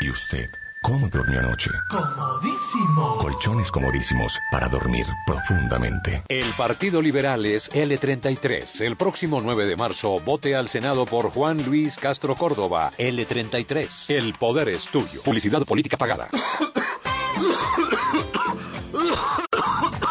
[0.00, 0.50] ¿Y usted?
[0.82, 1.68] ¿Cómo durmió anoche?
[1.90, 3.18] Comodísimo.
[3.18, 6.22] Colchones comodísimos para dormir profundamente.
[6.26, 8.80] El Partido Liberal es L33.
[8.80, 14.08] El próximo 9 de marzo vote al Senado por Juan Luis Castro Córdoba, L33.
[14.08, 15.20] El poder es tuyo.
[15.22, 16.30] Publicidad política pagada.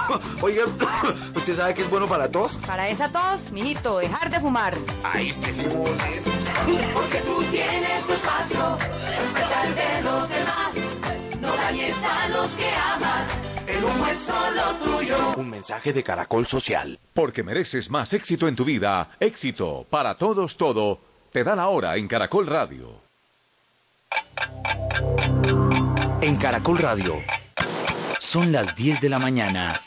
[0.42, 0.66] Oiga,
[1.36, 2.58] ¿usted sabe que es bueno para tos?
[2.66, 4.74] Para esa tos, mijito, dejar de fumar.
[5.04, 5.64] Ahí este sí
[6.94, 10.74] Porque tú tienes tu espacio, respeta el de los demás.
[11.42, 15.34] No dañes a los que amas, el humo es solo tuyo.
[15.38, 17.00] Un mensaje de Caracol Social.
[17.14, 21.00] Porque mereces más éxito en tu vida, éxito para todos todo,
[21.32, 23.02] te da la hora en Caracol Radio.
[26.22, 27.24] En Caracol Radio
[28.20, 29.80] son las 10 de la mañana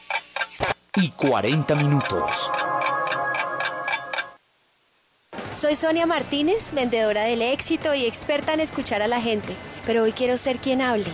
[0.97, 2.51] y 40 minutos.
[5.55, 9.55] Soy Sonia Martínez, vendedora del éxito y experta en escuchar a la gente,
[9.87, 11.07] pero hoy quiero ser quien hable.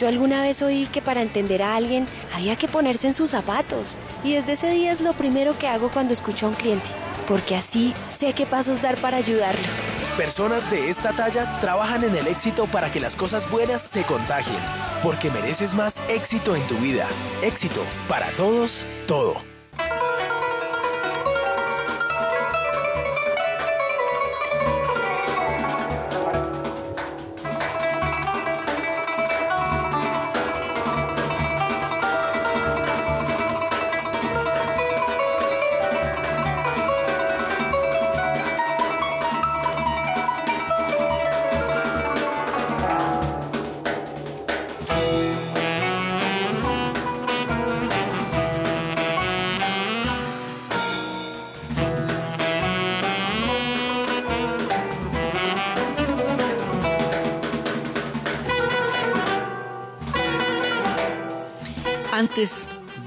[0.00, 3.98] Yo alguna vez oí que para entender a alguien había que ponerse en sus zapatos
[4.24, 6.90] y desde ese día es lo primero que hago cuando escucho a un cliente,
[7.28, 9.68] porque así sé qué pasos dar para ayudarlo.
[10.16, 14.58] Personas de esta talla trabajan en el éxito para que las cosas buenas se contagien,
[15.02, 17.06] porque mereces más éxito en tu vida.
[17.42, 19.49] Éxito para todos, todo.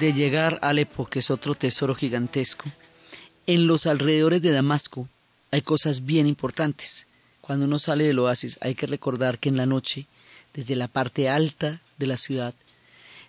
[0.03, 2.65] De llegar a Alepo, que es otro tesoro gigantesco,
[3.47, 5.07] en los alrededores de Damasco
[5.49, 7.07] hay cosas bien importantes.
[7.39, 10.07] Cuando uno sale del oasis hay que recordar que en la noche,
[10.53, 12.53] desde la parte alta de la ciudad,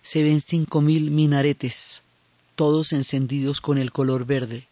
[0.01, 2.03] se ven cinco mil minaretes,
[2.55, 4.67] todos encendidos con el color verde,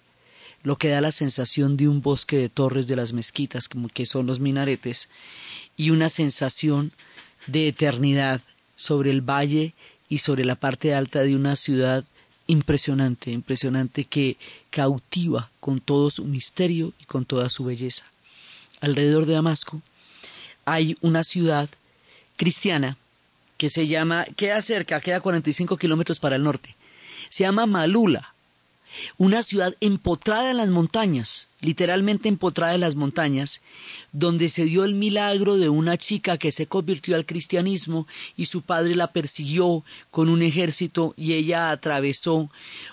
[0.61, 4.05] lo que da la sensación de un bosque de torres de las mezquitas, como que
[4.05, 5.07] son los minaretes,
[5.77, 6.91] y una sensación
[7.47, 8.41] de eternidad
[8.75, 9.73] sobre el valle
[10.13, 12.05] y sobre la parte alta de una ciudad
[12.45, 14.37] impresionante, impresionante que
[14.69, 18.05] cautiva con todo su misterio y con toda su belleza.
[18.79, 19.81] Alrededor de Damasco
[20.65, 21.67] hay una ciudad
[22.35, 22.95] cristiana
[23.57, 26.75] que se llama, queda cerca, queda 45 kilómetros para el norte,
[27.29, 28.32] se llama Malula,
[29.17, 33.61] una ciudad empotrada en las montañas, literalmente empotrada en las montañas,
[34.11, 38.61] donde se dio el milagro de una chica que se convirtió al cristianismo y su
[38.61, 42.49] padre la persiguió con un ejército y ella atravesó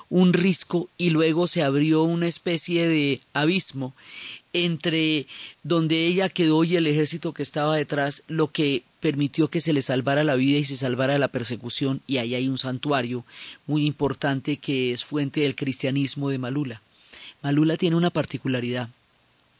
[0.09, 3.95] un risco y luego se abrió una especie de abismo
[4.53, 5.27] entre
[5.63, 9.83] donde ella quedó y el ejército que estaba detrás, lo que permitió que se le
[9.83, 13.25] salvara la vida y se salvara de la persecución, y ahí hay un santuario
[13.67, 16.83] muy importante que es fuente del cristianismo de Malula.
[17.43, 18.91] Malula tiene una particularidad.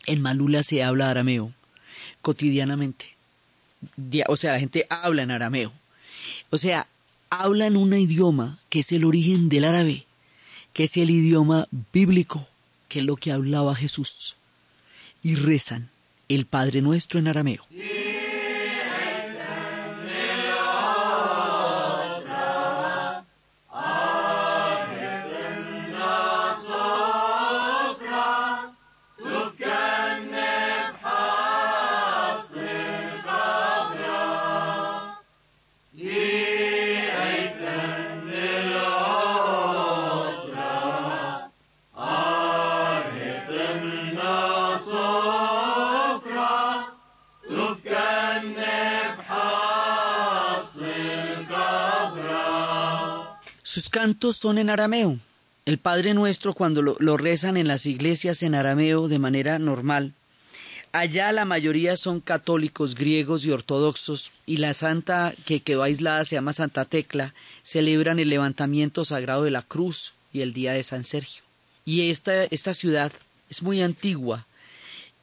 [0.07, 1.53] En Malula se habla arameo.
[2.23, 3.17] cotidianamente.
[4.29, 5.73] O sea, la gente habla en arameo.
[6.51, 6.87] O sea,
[7.31, 10.05] hablan un idioma que es el origen del árabe,
[10.73, 12.47] que es el idioma bíblico,
[12.89, 14.37] que es lo que hablaba Jesús.
[15.23, 15.91] Y rezan
[16.29, 17.67] el Padre Nuestro en arameo.
[54.01, 55.19] Cantos son en arameo.
[55.67, 60.15] El Padre Nuestro, cuando lo, rezan en las iglesias en arameo de manera normal,
[60.91, 66.37] allá la mayoría son católicos, griegos y ortodoxos, y la santa que quedó aislada se
[66.37, 71.05] llama Santa Tecla, celebran el levantamiento sagrado de la cruz y el día de San
[71.05, 71.43] Sergio.
[71.85, 73.13] Y esta, esta ciudad
[73.51, 74.47] es muy antigua.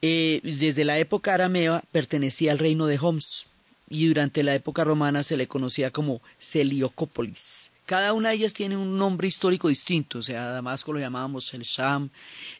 [0.02, 3.48] Eh, desde la época aramea pertenecía al reino de Homs,
[3.90, 7.72] y durante la época romana se le conocía como Celiocópolis.
[7.88, 11.54] Cada una de ellas tiene un nombre histórico distinto, o sea, a Damasco lo llamábamos
[11.54, 12.10] el Sham,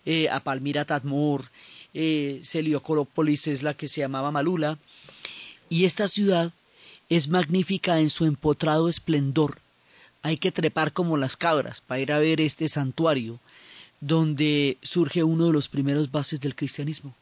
[0.07, 1.51] eh, a Palmira Tadmor,
[1.93, 4.79] eh, es la que se llamaba Malula,
[5.69, 6.51] y esta ciudad
[7.11, 9.59] es magnífica en su empotrado esplendor.
[10.23, 13.39] Hay que trepar como las cabras para ir a ver este santuario,
[14.01, 17.15] donde surge uno de los primeros bases del cristianismo.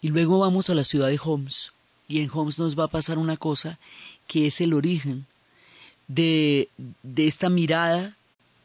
[0.00, 1.72] Y luego vamos a la ciudad de Homs,
[2.06, 3.80] y en Homs nos va a pasar una cosa
[4.28, 5.26] que es el origen
[6.14, 6.68] de,
[7.02, 8.16] de esta mirada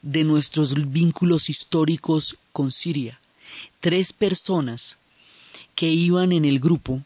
[0.01, 3.19] de nuestros vínculos históricos con Siria.
[3.81, 4.97] Tres personas
[5.75, 7.03] que iban en el grupo,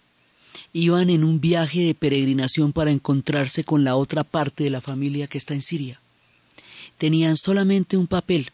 [0.71, 5.27] iban en un viaje de peregrinación para encontrarse con la otra parte de la familia
[5.27, 5.99] que está en Siria.
[6.97, 8.49] Tenían solamente un papel,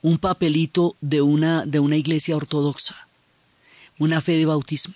[0.00, 3.08] un papelito de una, de una iglesia ortodoxa,
[3.98, 4.94] una fe de bautismo.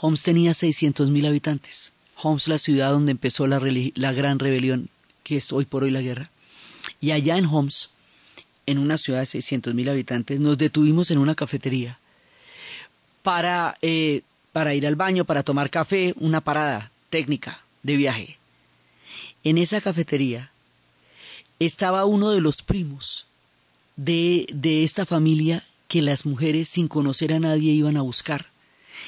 [0.00, 1.93] Homs tenía seiscientos mil habitantes.
[2.22, 4.88] Homs, la ciudad donde empezó la, gran rebelión,
[5.22, 6.30] que es hoy por hoy la guerra.
[7.00, 7.90] Y allá en Homs,
[8.66, 11.98] en una ciudad de 600 mil habitantes, nos detuvimos en una cafetería
[13.22, 14.22] para, eh,
[14.52, 18.38] para ir al baño, para tomar café, una parada técnica de viaje.
[19.42, 20.50] En esa cafetería
[21.58, 23.26] estaba uno de los primos
[23.96, 28.53] de, de esta familia que las mujeres sin conocer a nadie iban a buscar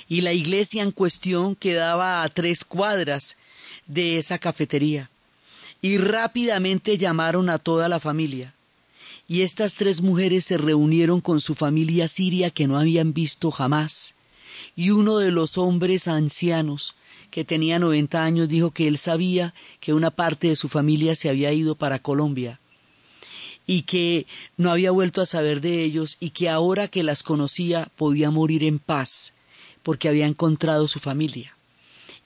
[0.09, 3.37] y la iglesia en cuestión quedaba a tres cuadras
[3.87, 5.11] de esa cafetería.
[5.83, 8.55] Y rápidamente llamaron a toda la familia.
[9.29, 14.15] Y estas tres mujeres se reunieron con su familia siria que no habían visto jamás.
[14.75, 16.95] Y uno de los hombres ancianos,
[17.31, 21.29] que tenía noventa años, dijo que él sabía que una parte de su familia se
[21.29, 22.61] había ido para Colombia
[23.67, 27.89] y que no había vuelto a saber de ellos y que ahora que las conocía
[27.97, 29.33] podía morir en paz
[29.87, 31.55] porque había encontrado su familia.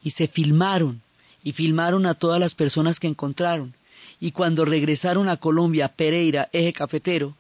[0.03, 1.03] Y se filmaron,
[1.45, 3.75] y filmaron a todas las personas que encontraron.
[4.19, 7.37] Y cuando regresaron a Colombia, Pereira, eje cafetero,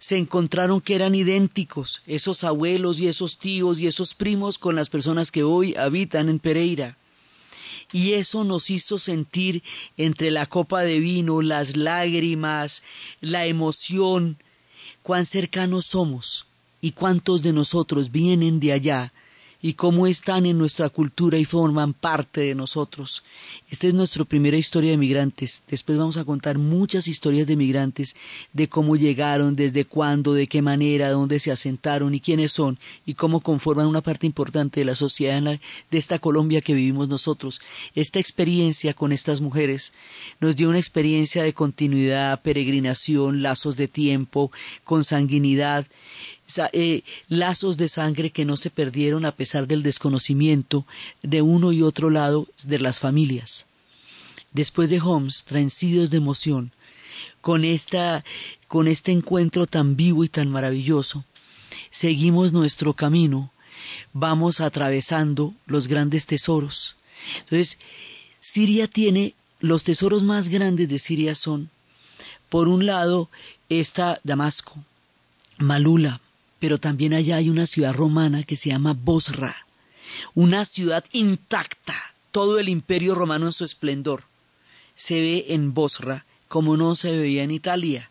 [0.00, 4.88] se encontraron que eran idénticos esos abuelos y esos tíos y esos primos con las
[4.88, 6.96] personas que hoy habitan en Pereira.
[7.92, 9.62] Y eso nos hizo sentir
[9.96, 12.82] entre la copa de vino, las lágrimas,
[13.20, 14.38] la emoción,
[15.04, 16.46] cuán cercanos somos
[16.80, 19.12] y cuántos de nosotros vienen de allá
[19.62, 23.22] y cómo están en nuestra cultura y forman parte de nosotros.
[23.70, 25.62] Esta es nuestra primera historia de migrantes.
[25.68, 28.16] Después vamos a contar muchas historias de migrantes,
[28.52, 33.14] de cómo llegaron, desde cuándo, de qué manera, dónde se asentaron y quiénes son y
[33.14, 37.60] cómo conforman una parte importante de la sociedad de esta Colombia que vivimos nosotros.
[37.94, 39.92] Esta experiencia con estas mujeres
[40.40, 44.50] nos dio una experiencia de continuidad, peregrinación, lazos de tiempo,
[44.82, 45.86] consanguinidad
[46.72, 50.86] eh, lazos de sangre que no se perdieron a pesar del desconocimiento
[51.22, 53.66] de uno y otro lado de las familias.
[54.52, 56.72] Después de Holmes, transidos de emoción,
[57.40, 58.24] con, esta,
[58.68, 61.24] con este encuentro tan vivo y tan maravilloso,
[61.90, 63.50] seguimos nuestro camino,
[64.12, 66.96] vamos atravesando los grandes tesoros.
[67.38, 67.78] Entonces,
[68.40, 71.70] Siria tiene, los tesoros más grandes de Siria son,
[72.48, 73.30] por un lado,
[73.68, 74.84] está Damasco,
[75.58, 76.20] Malula,
[76.62, 79.66] pero también allá hay una ciudad romana que se llama Bosra,
[80.32, 81.96] una ciudad intacta,
[82.30, 84.22] todo el imperio romano en su esplendor.
[84.94, 88.10] Se ve en Bosra como no se veía en Italia,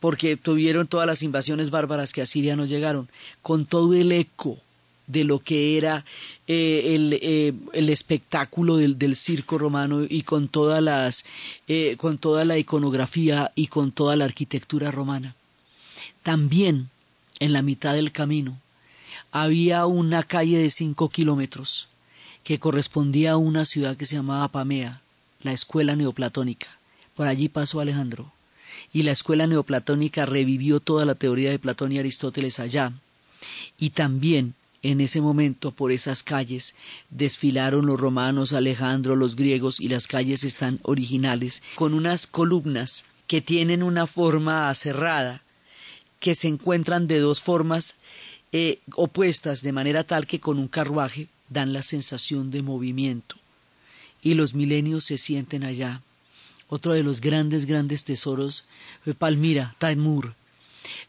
[0.00, 3.08] porque tuvieron todas las invasiones bárbaras que a Siria no llegaron,
[3.40, 4.58] con todo el eco
[5.06, 6.04] de lo que era
[6.48, 11.24] eh, el, eh, el, espectáculo del, del, circo romano y con todas las
[11.68, 15.36] eh, con toda la iconografía y con toda la arquitectura romana.
[16.24, 16.90] También
[17.40, 18.58] en la mitad del camino
[19.32, 21.88] había una calle de cinco kilómetros
[22.44, 25.02] que correspondía a una ciudad que se llamaba Pamea,
[25.42, 26.66] la escuela neoplatónica.
[27.14, 28.32] Por allí pasó Alejandro.
[28.92, 32.92] Y la escuela neoplatónica revivió toda la teoría de Platón y Aristóteles allá.
[33.78, 36.74] Y también en ese momento por esas calles
[37.10, 43.40] desfilaron los romanos, Alejandro, los griegos y las calles están originales con unas columnas que
[43.40, 45.42] tienen una forma aserrada
[46.20, 47.96] que se encuentran de dos formas
[48.52, 53.36] eh, opuestas de manera tal que con un carruaje dan la sensación de movimiento
[54.22, 56.02] y los milenios se sienten allá.
[56.68, 58.64] Otro de los grandes, grandes tesoros
[59.02, 60.34] fue Palmira, Taimur,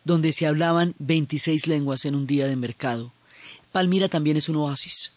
[0.04, 3.12] donde se hablaban veintiséis lenguas en un día de mercado.
[3.72, 5.12] Palmira también es un oasis.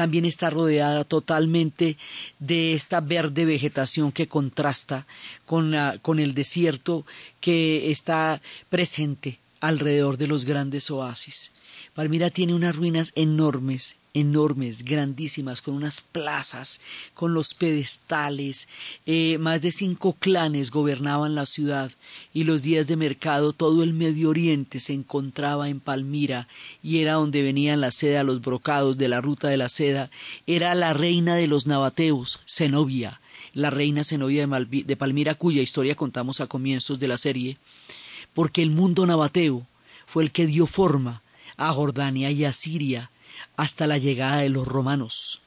[0.00, 1.98] También está rodeada totalmente
[2.38, 5.06] de esta verde vegetación que contrasta
[5.44, 7.04] con, la, con el desierto
[7.38, 8.40] que está
[8.70, 11.52] presente alrededor de los grandes oasis.
[11.92, 16.80] Palmira tiene unas ruinas enormes, enormes, grandísimas, con unas plazas,
[17.14, 18.68] con los pedestales.
[19.06, 21.90] Eh, más de cinco clanes gobernaban la ciudad
[22.32, 26.48] y los días de mercado todo el Medio Oriente se encontraba en Palmira
[26.82, 30.10] y era donde venían la seda, los brocados de la ruta de la seda.
[30.46, 33.20] Era la reina de los nabateos, Zenobia,
[33.54, 37.58] la reina Zenobia de, de Palmira, cuya historia contamos a comienzos de la serie,
[38.34, 39.66] porque el mundo nabateo
[40.06, 41.22] fue el que dio forma
[41.56, 43.10] a Jordania y a Siria
[43.56, 45.40] hasta la llegada de los romanos.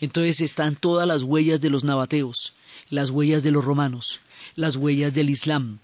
[0.00, 2.52] Entonces están todas las huellas de los nabateos,
[2.90, 4.20] las huellas de los romanos,
[4.54, 5.78] las huellas del Islam.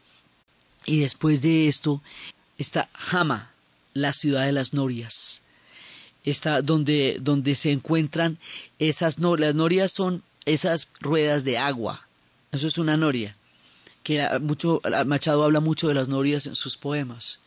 [0.86, 2.02] Y después de esto
[2.58, 3.50] está Hama,
[3.92, 5.42] la ciudad de las norias.
[6.24, 8.38] Está donde, donde se encuentran
[8.78, 9.48] esas norias.
[9.48, 12.06] Las norias son esas ruedas de agua.
[12.52, 13.36] Eso es una noria.
[14.02, 17.40] Que mucho, Machado habla mucho de las norias en sus poemas.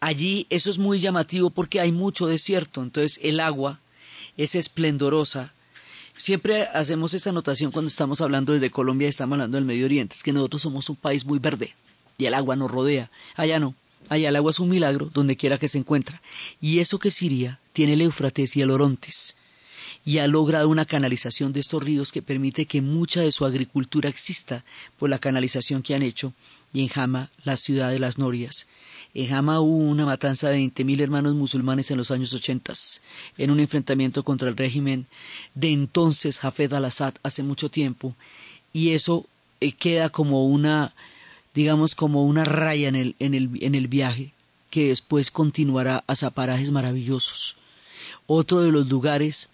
[0.00, 3.80] Allí eso es muy llamativo porque hay mucho desierto, entonces el agua
[4.36, 5.52] es esplendorosa.
[6.16, 10.16] Siempre hacemos esa anotación cuando estamos hablando desde Colombia y estamos hablando del Medio Oriente,
[10.16, 11.74] es que nosotros somos un país muy verde
[12.16, 13.10] y el agua nos rodea.
[13.34, 13.74] Allá no,
[14.08, 16.22] allá el agua es un milagro donde quiera que se encuentra.
[16.60, 19.36] Y eso que Siria tiene el Éufrates y el Orontes
[20.04, 24.08] y ha logrado una canalización de estos ríos que permite que mucha de su agricultura
[24.08, 24.64] exista
[24.98, 26.32] por la canalización que han hecho
[26.72, 28.66] y en Jama, la ciudad de las Norias.
[29.14, 33.00] En hubo una matanza de veinte mil hermanos musulmanes en los años ochentas,
[33.36, 35.06] en un enfrentamiento contra el régimen
[35.54, 38.14] de entonces Hafez al-Assad hace mucho tiempo,
[38.72, 39.26] y eso
[39.60, 40.92] eh, queda como una,
[41.54, 44.32] digamos, como una raya en el, en el, en el viaje,
[44.70, 47.56] que después continuará a parajes maravillosos.
[48.26, 49.48] Otro de los lugares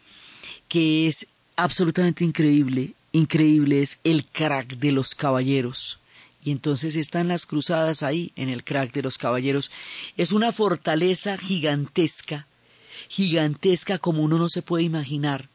[0.68, 6.00] que es absolutamente increíble, increíble es el crack de los caballeros
[6.44, 9.70] y entonces están las cruzadas ahí en el crack de los caballeros.
[10.16, 12.46] Es una fortaleza gigantesca,
[13.08, 15.48] gigantesca como uno no se puede imaginar,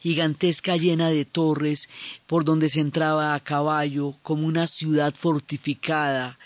[0.00, 1.88] gigantesca llena de torres,
[2.26, 6.38] por donde se entraba a caballo, como una ciudad fortificada,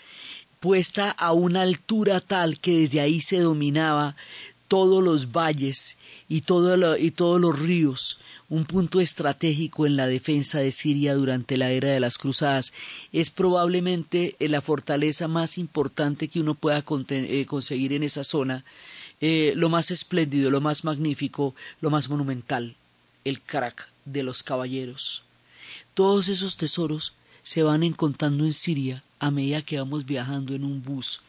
[0.61, 4.15] puesta a una altura tal que desde ahí se dominaba
[4.69, 5.97] todos los valles
[6.29, 6.41] y, y
[7.11, 8.21] todos los ríos,
[8.53, 12.71] un punto estratégico en la defensa de Siria durante la era de las cruzadas,
[13.11, 18.63] es probablemente eh, la fortaleza más importante que uno pueda eh, conseguir en esa zona,
[19.21, 22.75] eh, lo más espléndido, lo más magnífico, lo más monumental,
[23.25, 25.23] el crack de los caballeros.
[25.95, 30.83] Todos esos tesoros se van encontrando en Siria a medida que vamos viajando en un
[30.83, 31.21] bus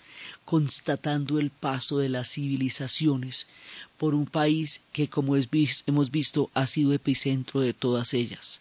[0.45, 3.49] constatando el paso de las civilizaciones
[3.99, 8.61] por un país que, como hemos visto, ha sido epicentro de todas ellas.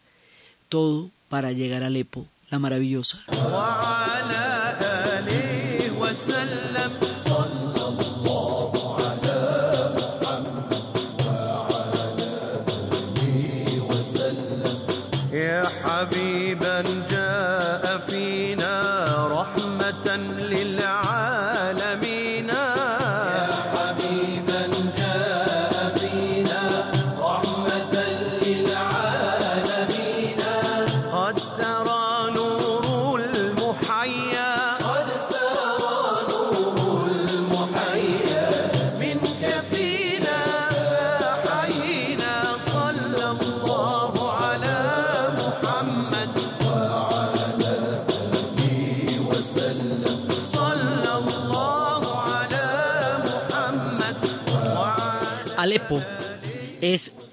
[0.70, 3.24] Todo para llegar a Alepo, la maravillosa.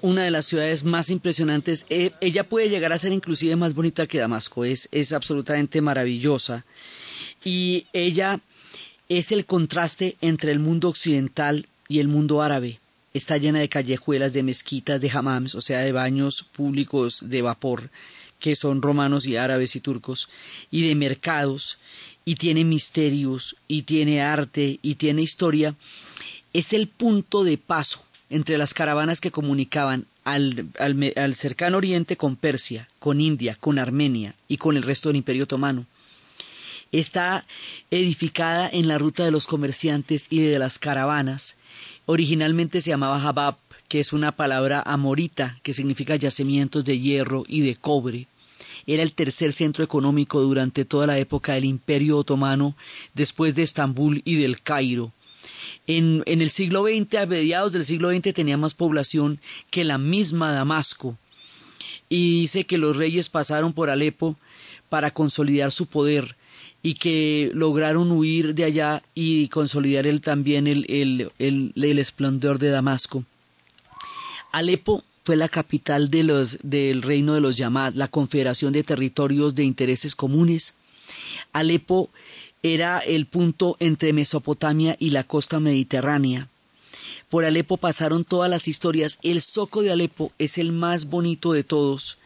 [0.01, 1.85] Una de las ciudades más impresionantes.
[1.89, 4.65] Eh, ella puede llegar a ser inclusive más bonita que Damasco.
[4.65, 6.65] Es, es absolutamente maravillosa.
[7.43, 8.39] Y ella
[9.09, 12.79] es el contraste entre el mundo occidental y el mundo árabe.
[13.13, 17.89] Está llena de callejuelas, de mezquitas, de hammams, o sea, de baños públicos de vapor,
[18.39, 20.29] que son romanos y árabes y turcos,
[20.71, 21.77] y de mercados,
[22.23, 25.75] y tiene misterios, y tiene arte, y tiene historia.
[26.53, 30.65] Es el punto de paso entre las caravanas que comunicaban al,
[31.35, 35.85] cercano oriente con Persia, con India, con Armenia y con el resto del imperio otomano.
[36.91, 37.45] Está
[37.91, 41.57] edificada en la ruta de los comerciantes y de las caravanas.
[42.05, 43.55] Originalmente se llamaba Habab,
[43.87, 48.27] que es una palabra amorita que significa yacimientos de hierro y de cobre.
[48.87, 52.75] Era el tercer centro económico durante toda la época del Imperio Otomano,
[53.13, 55.11] después de Estambul y del Cairo.
[55.87, 59.39] En, en, el siglo XX, a mediados del siglo XX, tenía más población
[59.69, 61.17] que la misma Damasco.
[62.09, 64.35] Y dice que los reyes pasaron por Alepo
[64.89, 66.35] para consolidar su poder
[66.83, 73.23] y que lograron huir de allá y consolidar también el, el, el, esplendor de Damasco.
[74.51, 79.53] Alepo fue la capital de los, del reino de los Yamad, la confederación de territorios
[79.53, 80.75] de intereses comunes.
[81.53, 82.09] Alepo
[82.63, 86.47] era el punto entre Mesopotamia y la costa mediterránea.
[87.29, 89.17] Por Alepo pasaron todas las historias.
[89.23, 92.17] El Soco de Alepo es el más bonito de todos.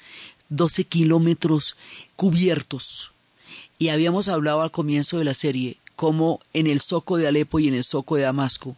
[0.50, 1.76] Doce kilómetros
[2.16, 3.12] cubiertos
[3.78, 7.68] y habíamos hablado al comienzo de la serie cómo en el Soco de Alepo y
[7.68, 8.78] en el Soco de Damasco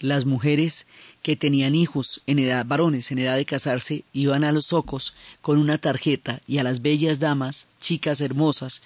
[0.00, 0.86] las mujeres
[1.22, 5.58] que tenían hijos en edad varones en edad de casarse iban a los socos con
[5.58, 8.82] una tarjeta y a las bellas damas, chicas hermosas,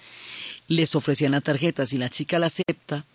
[0.67, 1.85] les ofrecían la tarjeta.
[1.85, 3.05] Si la chica la acepta,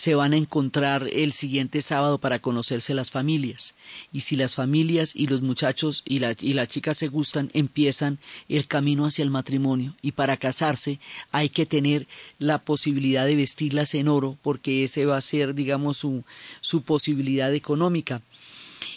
[0.00, 3.74] se van a encontrar el siguiente sábado para conocerse las familias.
[4.14, 8.18] Y si las familias y los muchachos y la, y la chica se gustan, empiezan
[8.48, 9.94] el camino hacia el matrimonio.
[10.00, 10.98] Y para casarse
[11.32, 12.06] hay que tener
[12.38, 16.24] la posibilidad de vestirlas en oro, porque ese va a ser, digamos, su,
[16.62, 18.22] su posibilidad económica.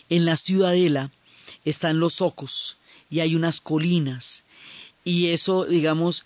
[0.07, 1.11] En la ciudadela
[1.65, 2.77] están los ocos
[3.09, 4.45] y hay unas colinas.
[5.03, 6.23] Y eso, digamos,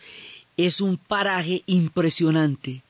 [0.58, 2.82] es un paraje impresionante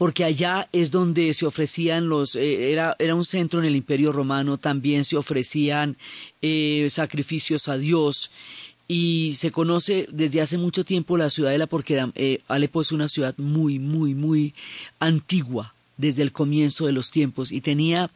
[0.00, 4.12] porque allá es donde se ofrecían los, eh, era, era un centro en el Imperio
[4.12, 5.98] Romano, también se ofrecían
[6.40, 8.30] eh, sacrificios a Dios
[8.88, 13.34] y se conoce desde hace mucho tiempo la ciudadela porque eh, Alepo es una ciudad
[13.36, 14.54] muy, muy, muy
[15.00, 18.10] antigua desde el comienzo de los tiempos y tenía,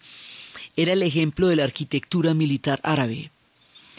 [0.77, 3.31] era el ejemplo de la arquitectura militar árabe.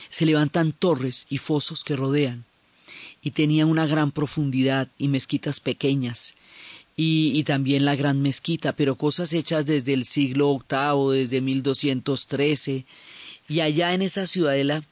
[0.10, 2.46] Se levantan torres y fosos que rodean
[3.26, 6.36] y tenía una gran profundidad y mezquitas pequeñas
[6.96, 12.86] y, también la gran mezquita, pero cosas hechas desde el siglo VIII, desde 1213.
[13.50, 14.84] Y allá en esa ciudadela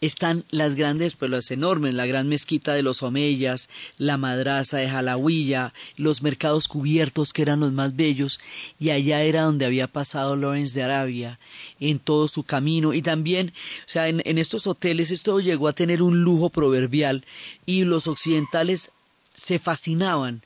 [0.00, 4.88] están las grandes, pues las enormes, la gran mezquita de los Omeyas, la madraza de
[4.88, 8.40] Jalahuilla, los mercados cubiertos que eran los más bellos,
[8.78, 11.38] y allá era donde había pasado Lawrence de Arabia
[11.80, 13.52] en todo su camino, y también,
[13.86, 17.24] o sea, en, en estos hoteles esto llegó a tener un lujo proverbial,
[17.66, 18.92] y los occidentales
[19.34, 20.42] se fascinaban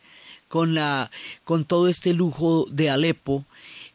[0.49, 1.11] con la
[1.45, 3.47] con todo este lujo de Alepo,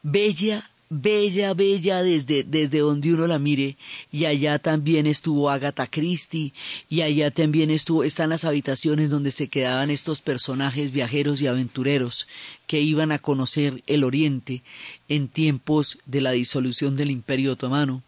[0.02, 3.78] bella bella, bella desde, desde donde uno la mire,
[4.12, 6.54] y allá también estuvo Agatha Christie,
[6.90, 12.28] y allá también estuvo, están las habitaciones donde se quedaban estos personajes viajeros y aventureros
[12.68, 14.64] que iban a conocer el Oriente
[15.10, 18.04] en tiempos de la disolución del Imperio Otomano.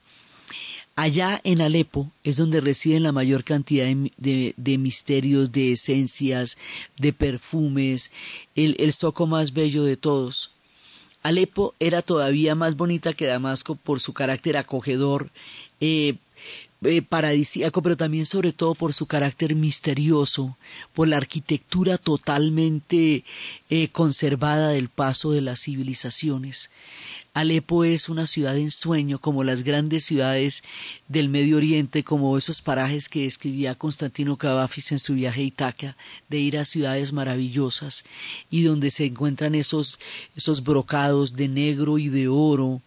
[0.95, 6.57] Allá en Alepo es donde residen la mayor cantidad de, misterios, de esencias,
[6.97, 8.11] de perfumes,
[8.53, 10.51] el, el soco más bello de todos.
[11.21, 15.29] Alepo era todavía más bonita que Damasco por su carácter acogedor,
[15.81, 16.15] eh,
[16.81, 20.57] eh, paradisíaco, pero también sobre todo por su carácter misterioso,
[20.93, 23.25] por la arquitectura totalmente
[23.69, 26.69] eh, conservada del paso de las civilizaciones.
[27.33, 30.63] Alepo es una ciudad en sueño, como las grandes ciudades
[31.07, 35.97] del Medio Oriente, como esos parajes que escribía Constantino Cavafis en su viaje a Itaca,
[36.27, 38.03] de ir a ciudades maravillosas
[38.49, 39.99] y donde se encuentran esos,
[40.35, 42.81] esos brocados de negro y de oro,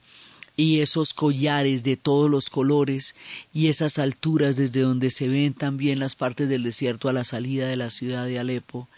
[0.57, 3.15] y esos collares de todos los colores
[3.53, 7.67] y esas alturas desde donde se ven también las partes del desierto a la salida
[7.67, 8.89] de la ciudad de Alepo.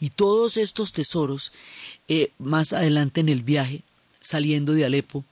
[0.00, 1.52] Y todos estos tesoros,
[2.08, 3.82] eh, más adelante en el viaje,
[4.26, 5.24] saliendo de Alepo,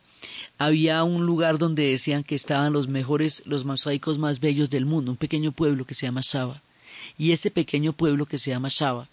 [0.58, 5.10] había un lugar donde decían que estaban los mejores, los mosaicos más bellos del mundo,
[5.10, 6.62] un pequeño pueblo que se llama Shaba.
[7.18, 9.08] Y ese pequeño pueblo que se llama Shaba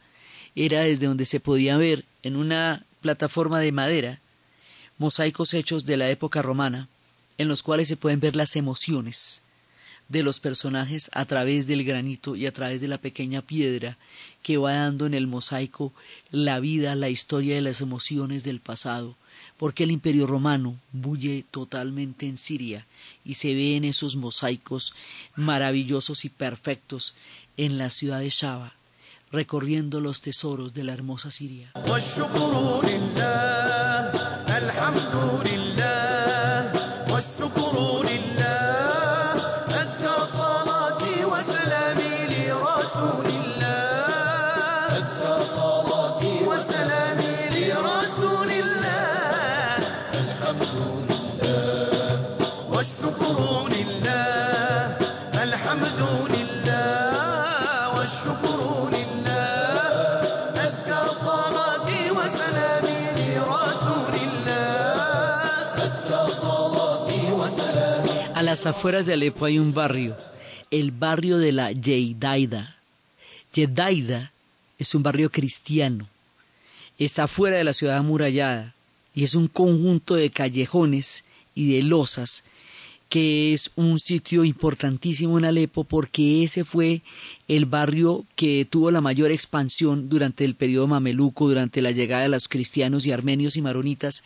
[0.56, 4.20] era desde donde se podía ver en una plataforma de madera
[4.98, 6.88] mosaicos hechos de la época romana,
[7.40, 9.42] en los cuales se pueden ver las emociones,
[10.10, 13.98] de los personajes a través del granito y a través de la pequeña piedra
[14.44, 15.94] que va dando en el mosaico
[16.30, 19.16] la vida, la historia de las emociones del pasado,
[19.62, 22.88] porque el imperio romano bulle totalmente en Siria
[23.24, 24.92] y se ve en esos mosaicos
[25.36, 27.14] maravillosos y perfectos
[27.58, 28.74] en la ciudad de Shaba,
[29.32, 31.74] recorriendo los tesoros de la hermosa Siria.
[68.66, 70.16] Afueras de Alepo hay un barrio,
[70.70, 72.76] el barrio de la Yedaida.
[73.54, 74.32] Yedaida
[74.78, 76.08] es un barrio cristiano.
[76.98, 78.74] Está fuera de la ciudad amurallada
[79.14, 81.24] y es un conjunto de callejones
[81.56, 82.44] y de losas
[83.10, 87.02] que es un sitio importantísimo en Alepo porque ese fue
[87.50, 92.30] el barrio que tuvo la mayor expansión durante el periodo mameluco, durante la llegada de
[92.30, 94.24] los cristianos y armenios y maronitas,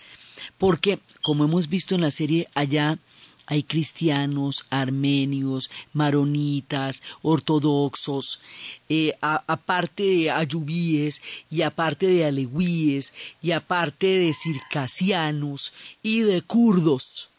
[0.59, 2.99] porque, como hemos visto en la serie, allá
[3.47, 8.41] hay cristianos, armenios, maronitas, ortodoxos,
[8.89, 11.21] eh, aparte de ayubíes
[11.51, 17.29] y aparte de aleguíes y aparte de circasianos y de kurdos.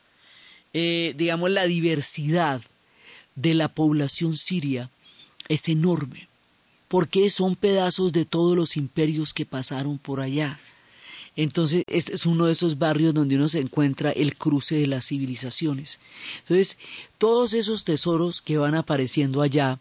[0.72, 2.60] Eh, digamos, la diversidad
[3.34, 4.90] de la población siria
[5.48, 6.28] es enorme,
[6.88, 10.58] porque son pedazos de todos los imperios que pasaron por allá.
[11.36, 15.06] Entonces, este es uno de esos barrios donde uno se encuentra el cruce de las
[15.06, 16.00] civilizaciones.
[16.38, 16.78] Entonces,
[17.18, 19.78] todos esos tesoros que van apareciendo allá,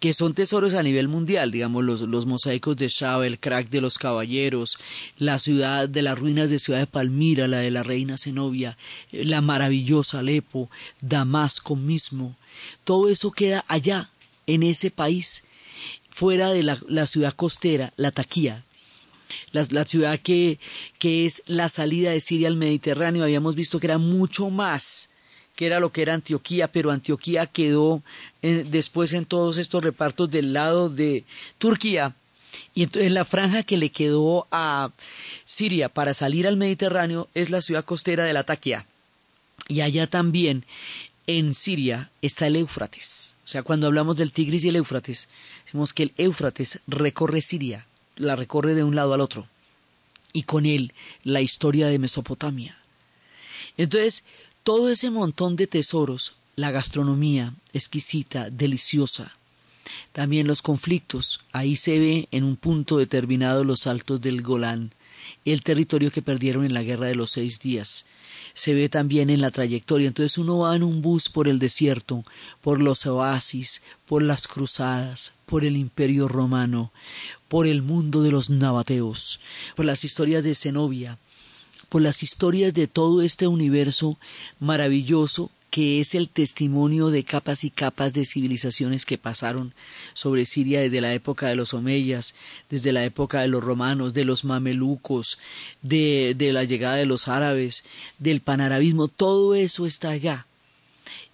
[0.00, 3.80] que son tesoros a nivel mundial, digamos, los, los mosaicos de Shaba, el crack de
[3.80, 4.78] los caballeros,
[5.18, 8.76] la ciudad de las ruinas de Ciudad de Palmira, la de la reina Zenobia,
[9.12, 10.70] la maravillosa Alepo,
[11.00, 12.36] Damasco mismo,
[12.84, 14.10] todo eso queda allá,
[14.46, 15.44] en ese país,
[16.10, 18.64] fuera de la, la ciudad costera, la Taquía,
[19.52, 20.58] la, la, ciudad que,
[21.00, 25.10] es la salida de Siria al Mediterráneo, habíamos visto que era mucho más
[25.54, 28.02] que era lo que era Antioquía, pero Antioquía quedó
[28.42, 31.24] eh, después en todos estos repartos del lado de
[31.56, 32.14] Turquía.
[32.74, 34.90] Y entonces la franja que le quedó a
[35.46, 38.86] Siria para salir al Mediterráneo es la ciudad costera de Latakia.
[39.68, 40.64] Y allá también,
[41.26, 43.36] en Siria, está el Éufrates.
[43.44, 45.28] O sea, cuando hablamos del Tigris y el Éufrates,
[45.64, 47.86] decimos que el Éufrates recorre Siria,
[48.16, 49.46] la recorre de un lado al otro.
[50.32, 50.92] Y con él
[51.24, 52.76] la historia de Mesopotamia.
[53.76, 54.24] Entonces,
[54.62, 59.36] todo ese montón de tesoros, la gastronomía exquisita, deliciosa,
[60.12, 64.92] también los conflictos, ahí se ve en un punto determinado los altos del Golán,
[65.44, 68.06] el territorio que perdieron en la guerra de los seis días.
[68.54, 70.08] Se ve también en la trayectoria.
[70.08, 72.24] Entonces uno va en un bus por el desierto,
[72.62, 76.90] por los oasis, por las cruzadas, por el imperio romano,
[77.48, 79.40] por el mundo de los nabateos,
[79.74, 81.18] por las historias de Zenobia,
[81.88, 84.18] por las historias de todo este universo
[84.58, 89.74] maravilloso que es el testimonio de capas y capas de civilizaciones que pasaron
[90.14, 92.34] sobre Siria desde la época de los Omeyas,
[92.70, 95.38] desde la época de los romanos, de los mamelucos,
[95.82, 97.84] de, de la llegada de los árabes,
[98.18, 100.46] del panarabismo, todo eso está allá.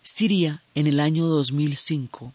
[0.03, 2.33] Siria en el año 2005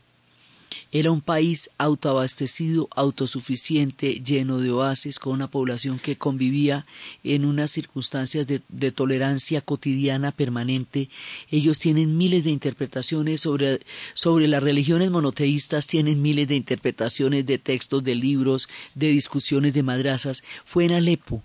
[0.91, 6.85] era un país autoabastecido, autosuficiente, lleno de oasis, con una población que convivía
[7.23, 11.09] en unas circunstancias de, tolerancia cotidiana permanente.
[11.51, 13.81] Ellos tienen miles de interpretaciones sobre,
[14.13, 19.83] sobre las religiones monoteístas, tienen miles de interpretaciones de textos, de libros, de discusiones de
[19.83, 20.43] madrazas.
[20.63, 21.43] Fue en Alepo,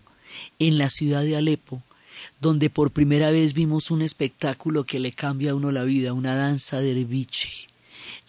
[0.61, 1.83] en la ciudad de Alepo,
[2.41, 6.37] donde por primera vez vimos un espectáculo que le cambia a uno la vida, una
[6.37, 7.72] danza de derviche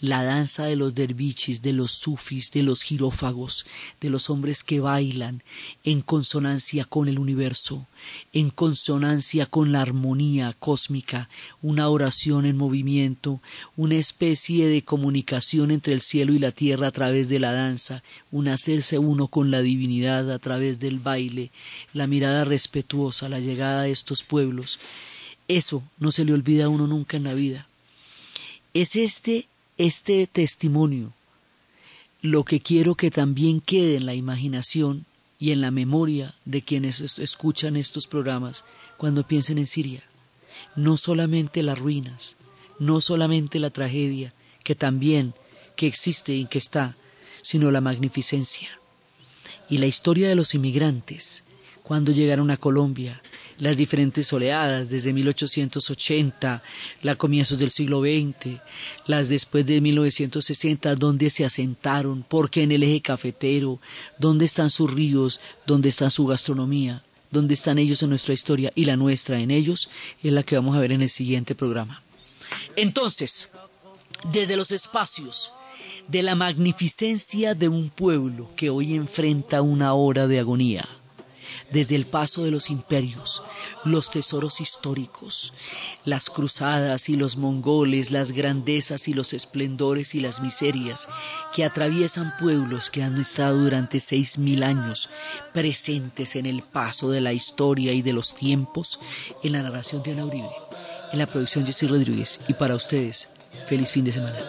[0.03, 3.65] la danza de los derviches, de los sufis, de los girófagos,
[4.01, 5.43] de los hombres que bailan
[5.85, 7.87] en consonancia con el universo,
[8.33, 11.29] en consonancia con la armonía cósmica,
[11.61, 13.41] una oración en movimiento,
[13.77, 18.03] una especie de comunicación entre el cielo y la tierra a través de la danza,
[18.29, 21.49] un hacerse uno con la divinidad a través del baile,
[21.93, 24.81] la mirada respetuosa, la llegada de estos pueblos.
[25.47, 27.69] Eso no se le olvida a uno nunca en la vida.
[28.73, 29.47] Es este
[29.77, 31.13] este testimonio
[32.21, 35.05] lo que quiero que también quede en la imaginación
[35.39, 38.63] y en la memoria de quienes escuchan estos programas
[38.95, 40.03] cuando piensen en Siria.
[40.77, 42.37] No solamente las ruinas,
[42.79, 45.33] no solamente la tragedia que también,
[45.75, 46.95] que existe y que está,
[47.41, 48.69] sino la magnificencia.
[49.69, 51.43] Y la historia de los inmigrantes,
[51.83, 53.21] cuando llegaron a Colombia,
[53.59, 56.63] las diferentes oleadas desde 1880,
[57.01, 58.59] la comienzos del siglo XX,
[59.07, 63.79] las después de 1960, donde se asentaron, porque en el eje cafetero,
[64.17, 68.85] dónde están sus ríos, dónde está su gastronomía, dónde están ellos en nuestra historia y
[68.85, 69.89] la nuestra en ellos,
[70.21, 72.03] es la que vamos a ver en el siguiente programa.
[72.75, 73.49] Entonces,
[74.31, 75.51] desde los espacios
[76.07, 80.87] de la magnificencia de un pueblo que hoy enfrenta una hora de agonía,
[81.71, 83.41] desde el paso de los imperios,
[83.83, 85.53] los tesoros históricos,
[86.05, 91.07] las cruzadas y los mongoles, las grandezas y los esplendores y las miserias
[91.53, 95.09] que atraviesan pueblos que han estado durante seis mil años
[95.53, 98.99] presentes en el paso de la historia y de los tiempos,
[99.43, 100.49] en la narración de Ana Uribe,
[101.11, 103.29] en la producción de Jessy Rodríguez y para ustedes,
[103.67, 104.39] feliz fin de semana.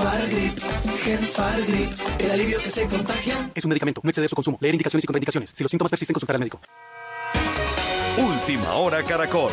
[0.00, 0.58] Genfargrip,
[1.04, 1.88] Genfargrip,
[2.20, 3.34] el alivio que se contagia.
[3.54, 4.56] Es un medicamento, no exceder su consumo.
[4.58, 5.50] Leer indicaciones y contraindicaciones.
[5.54, 6.58] Si los síntomas persisten, consultar al médico.
[8.16, 9.52] Última hora Caracol.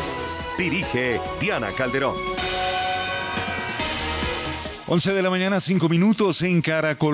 [0.56, 2.14] Dirige Diana Calderón.
[4.86, 7.06] 11 de la mañana, 5 minutos en Caracol.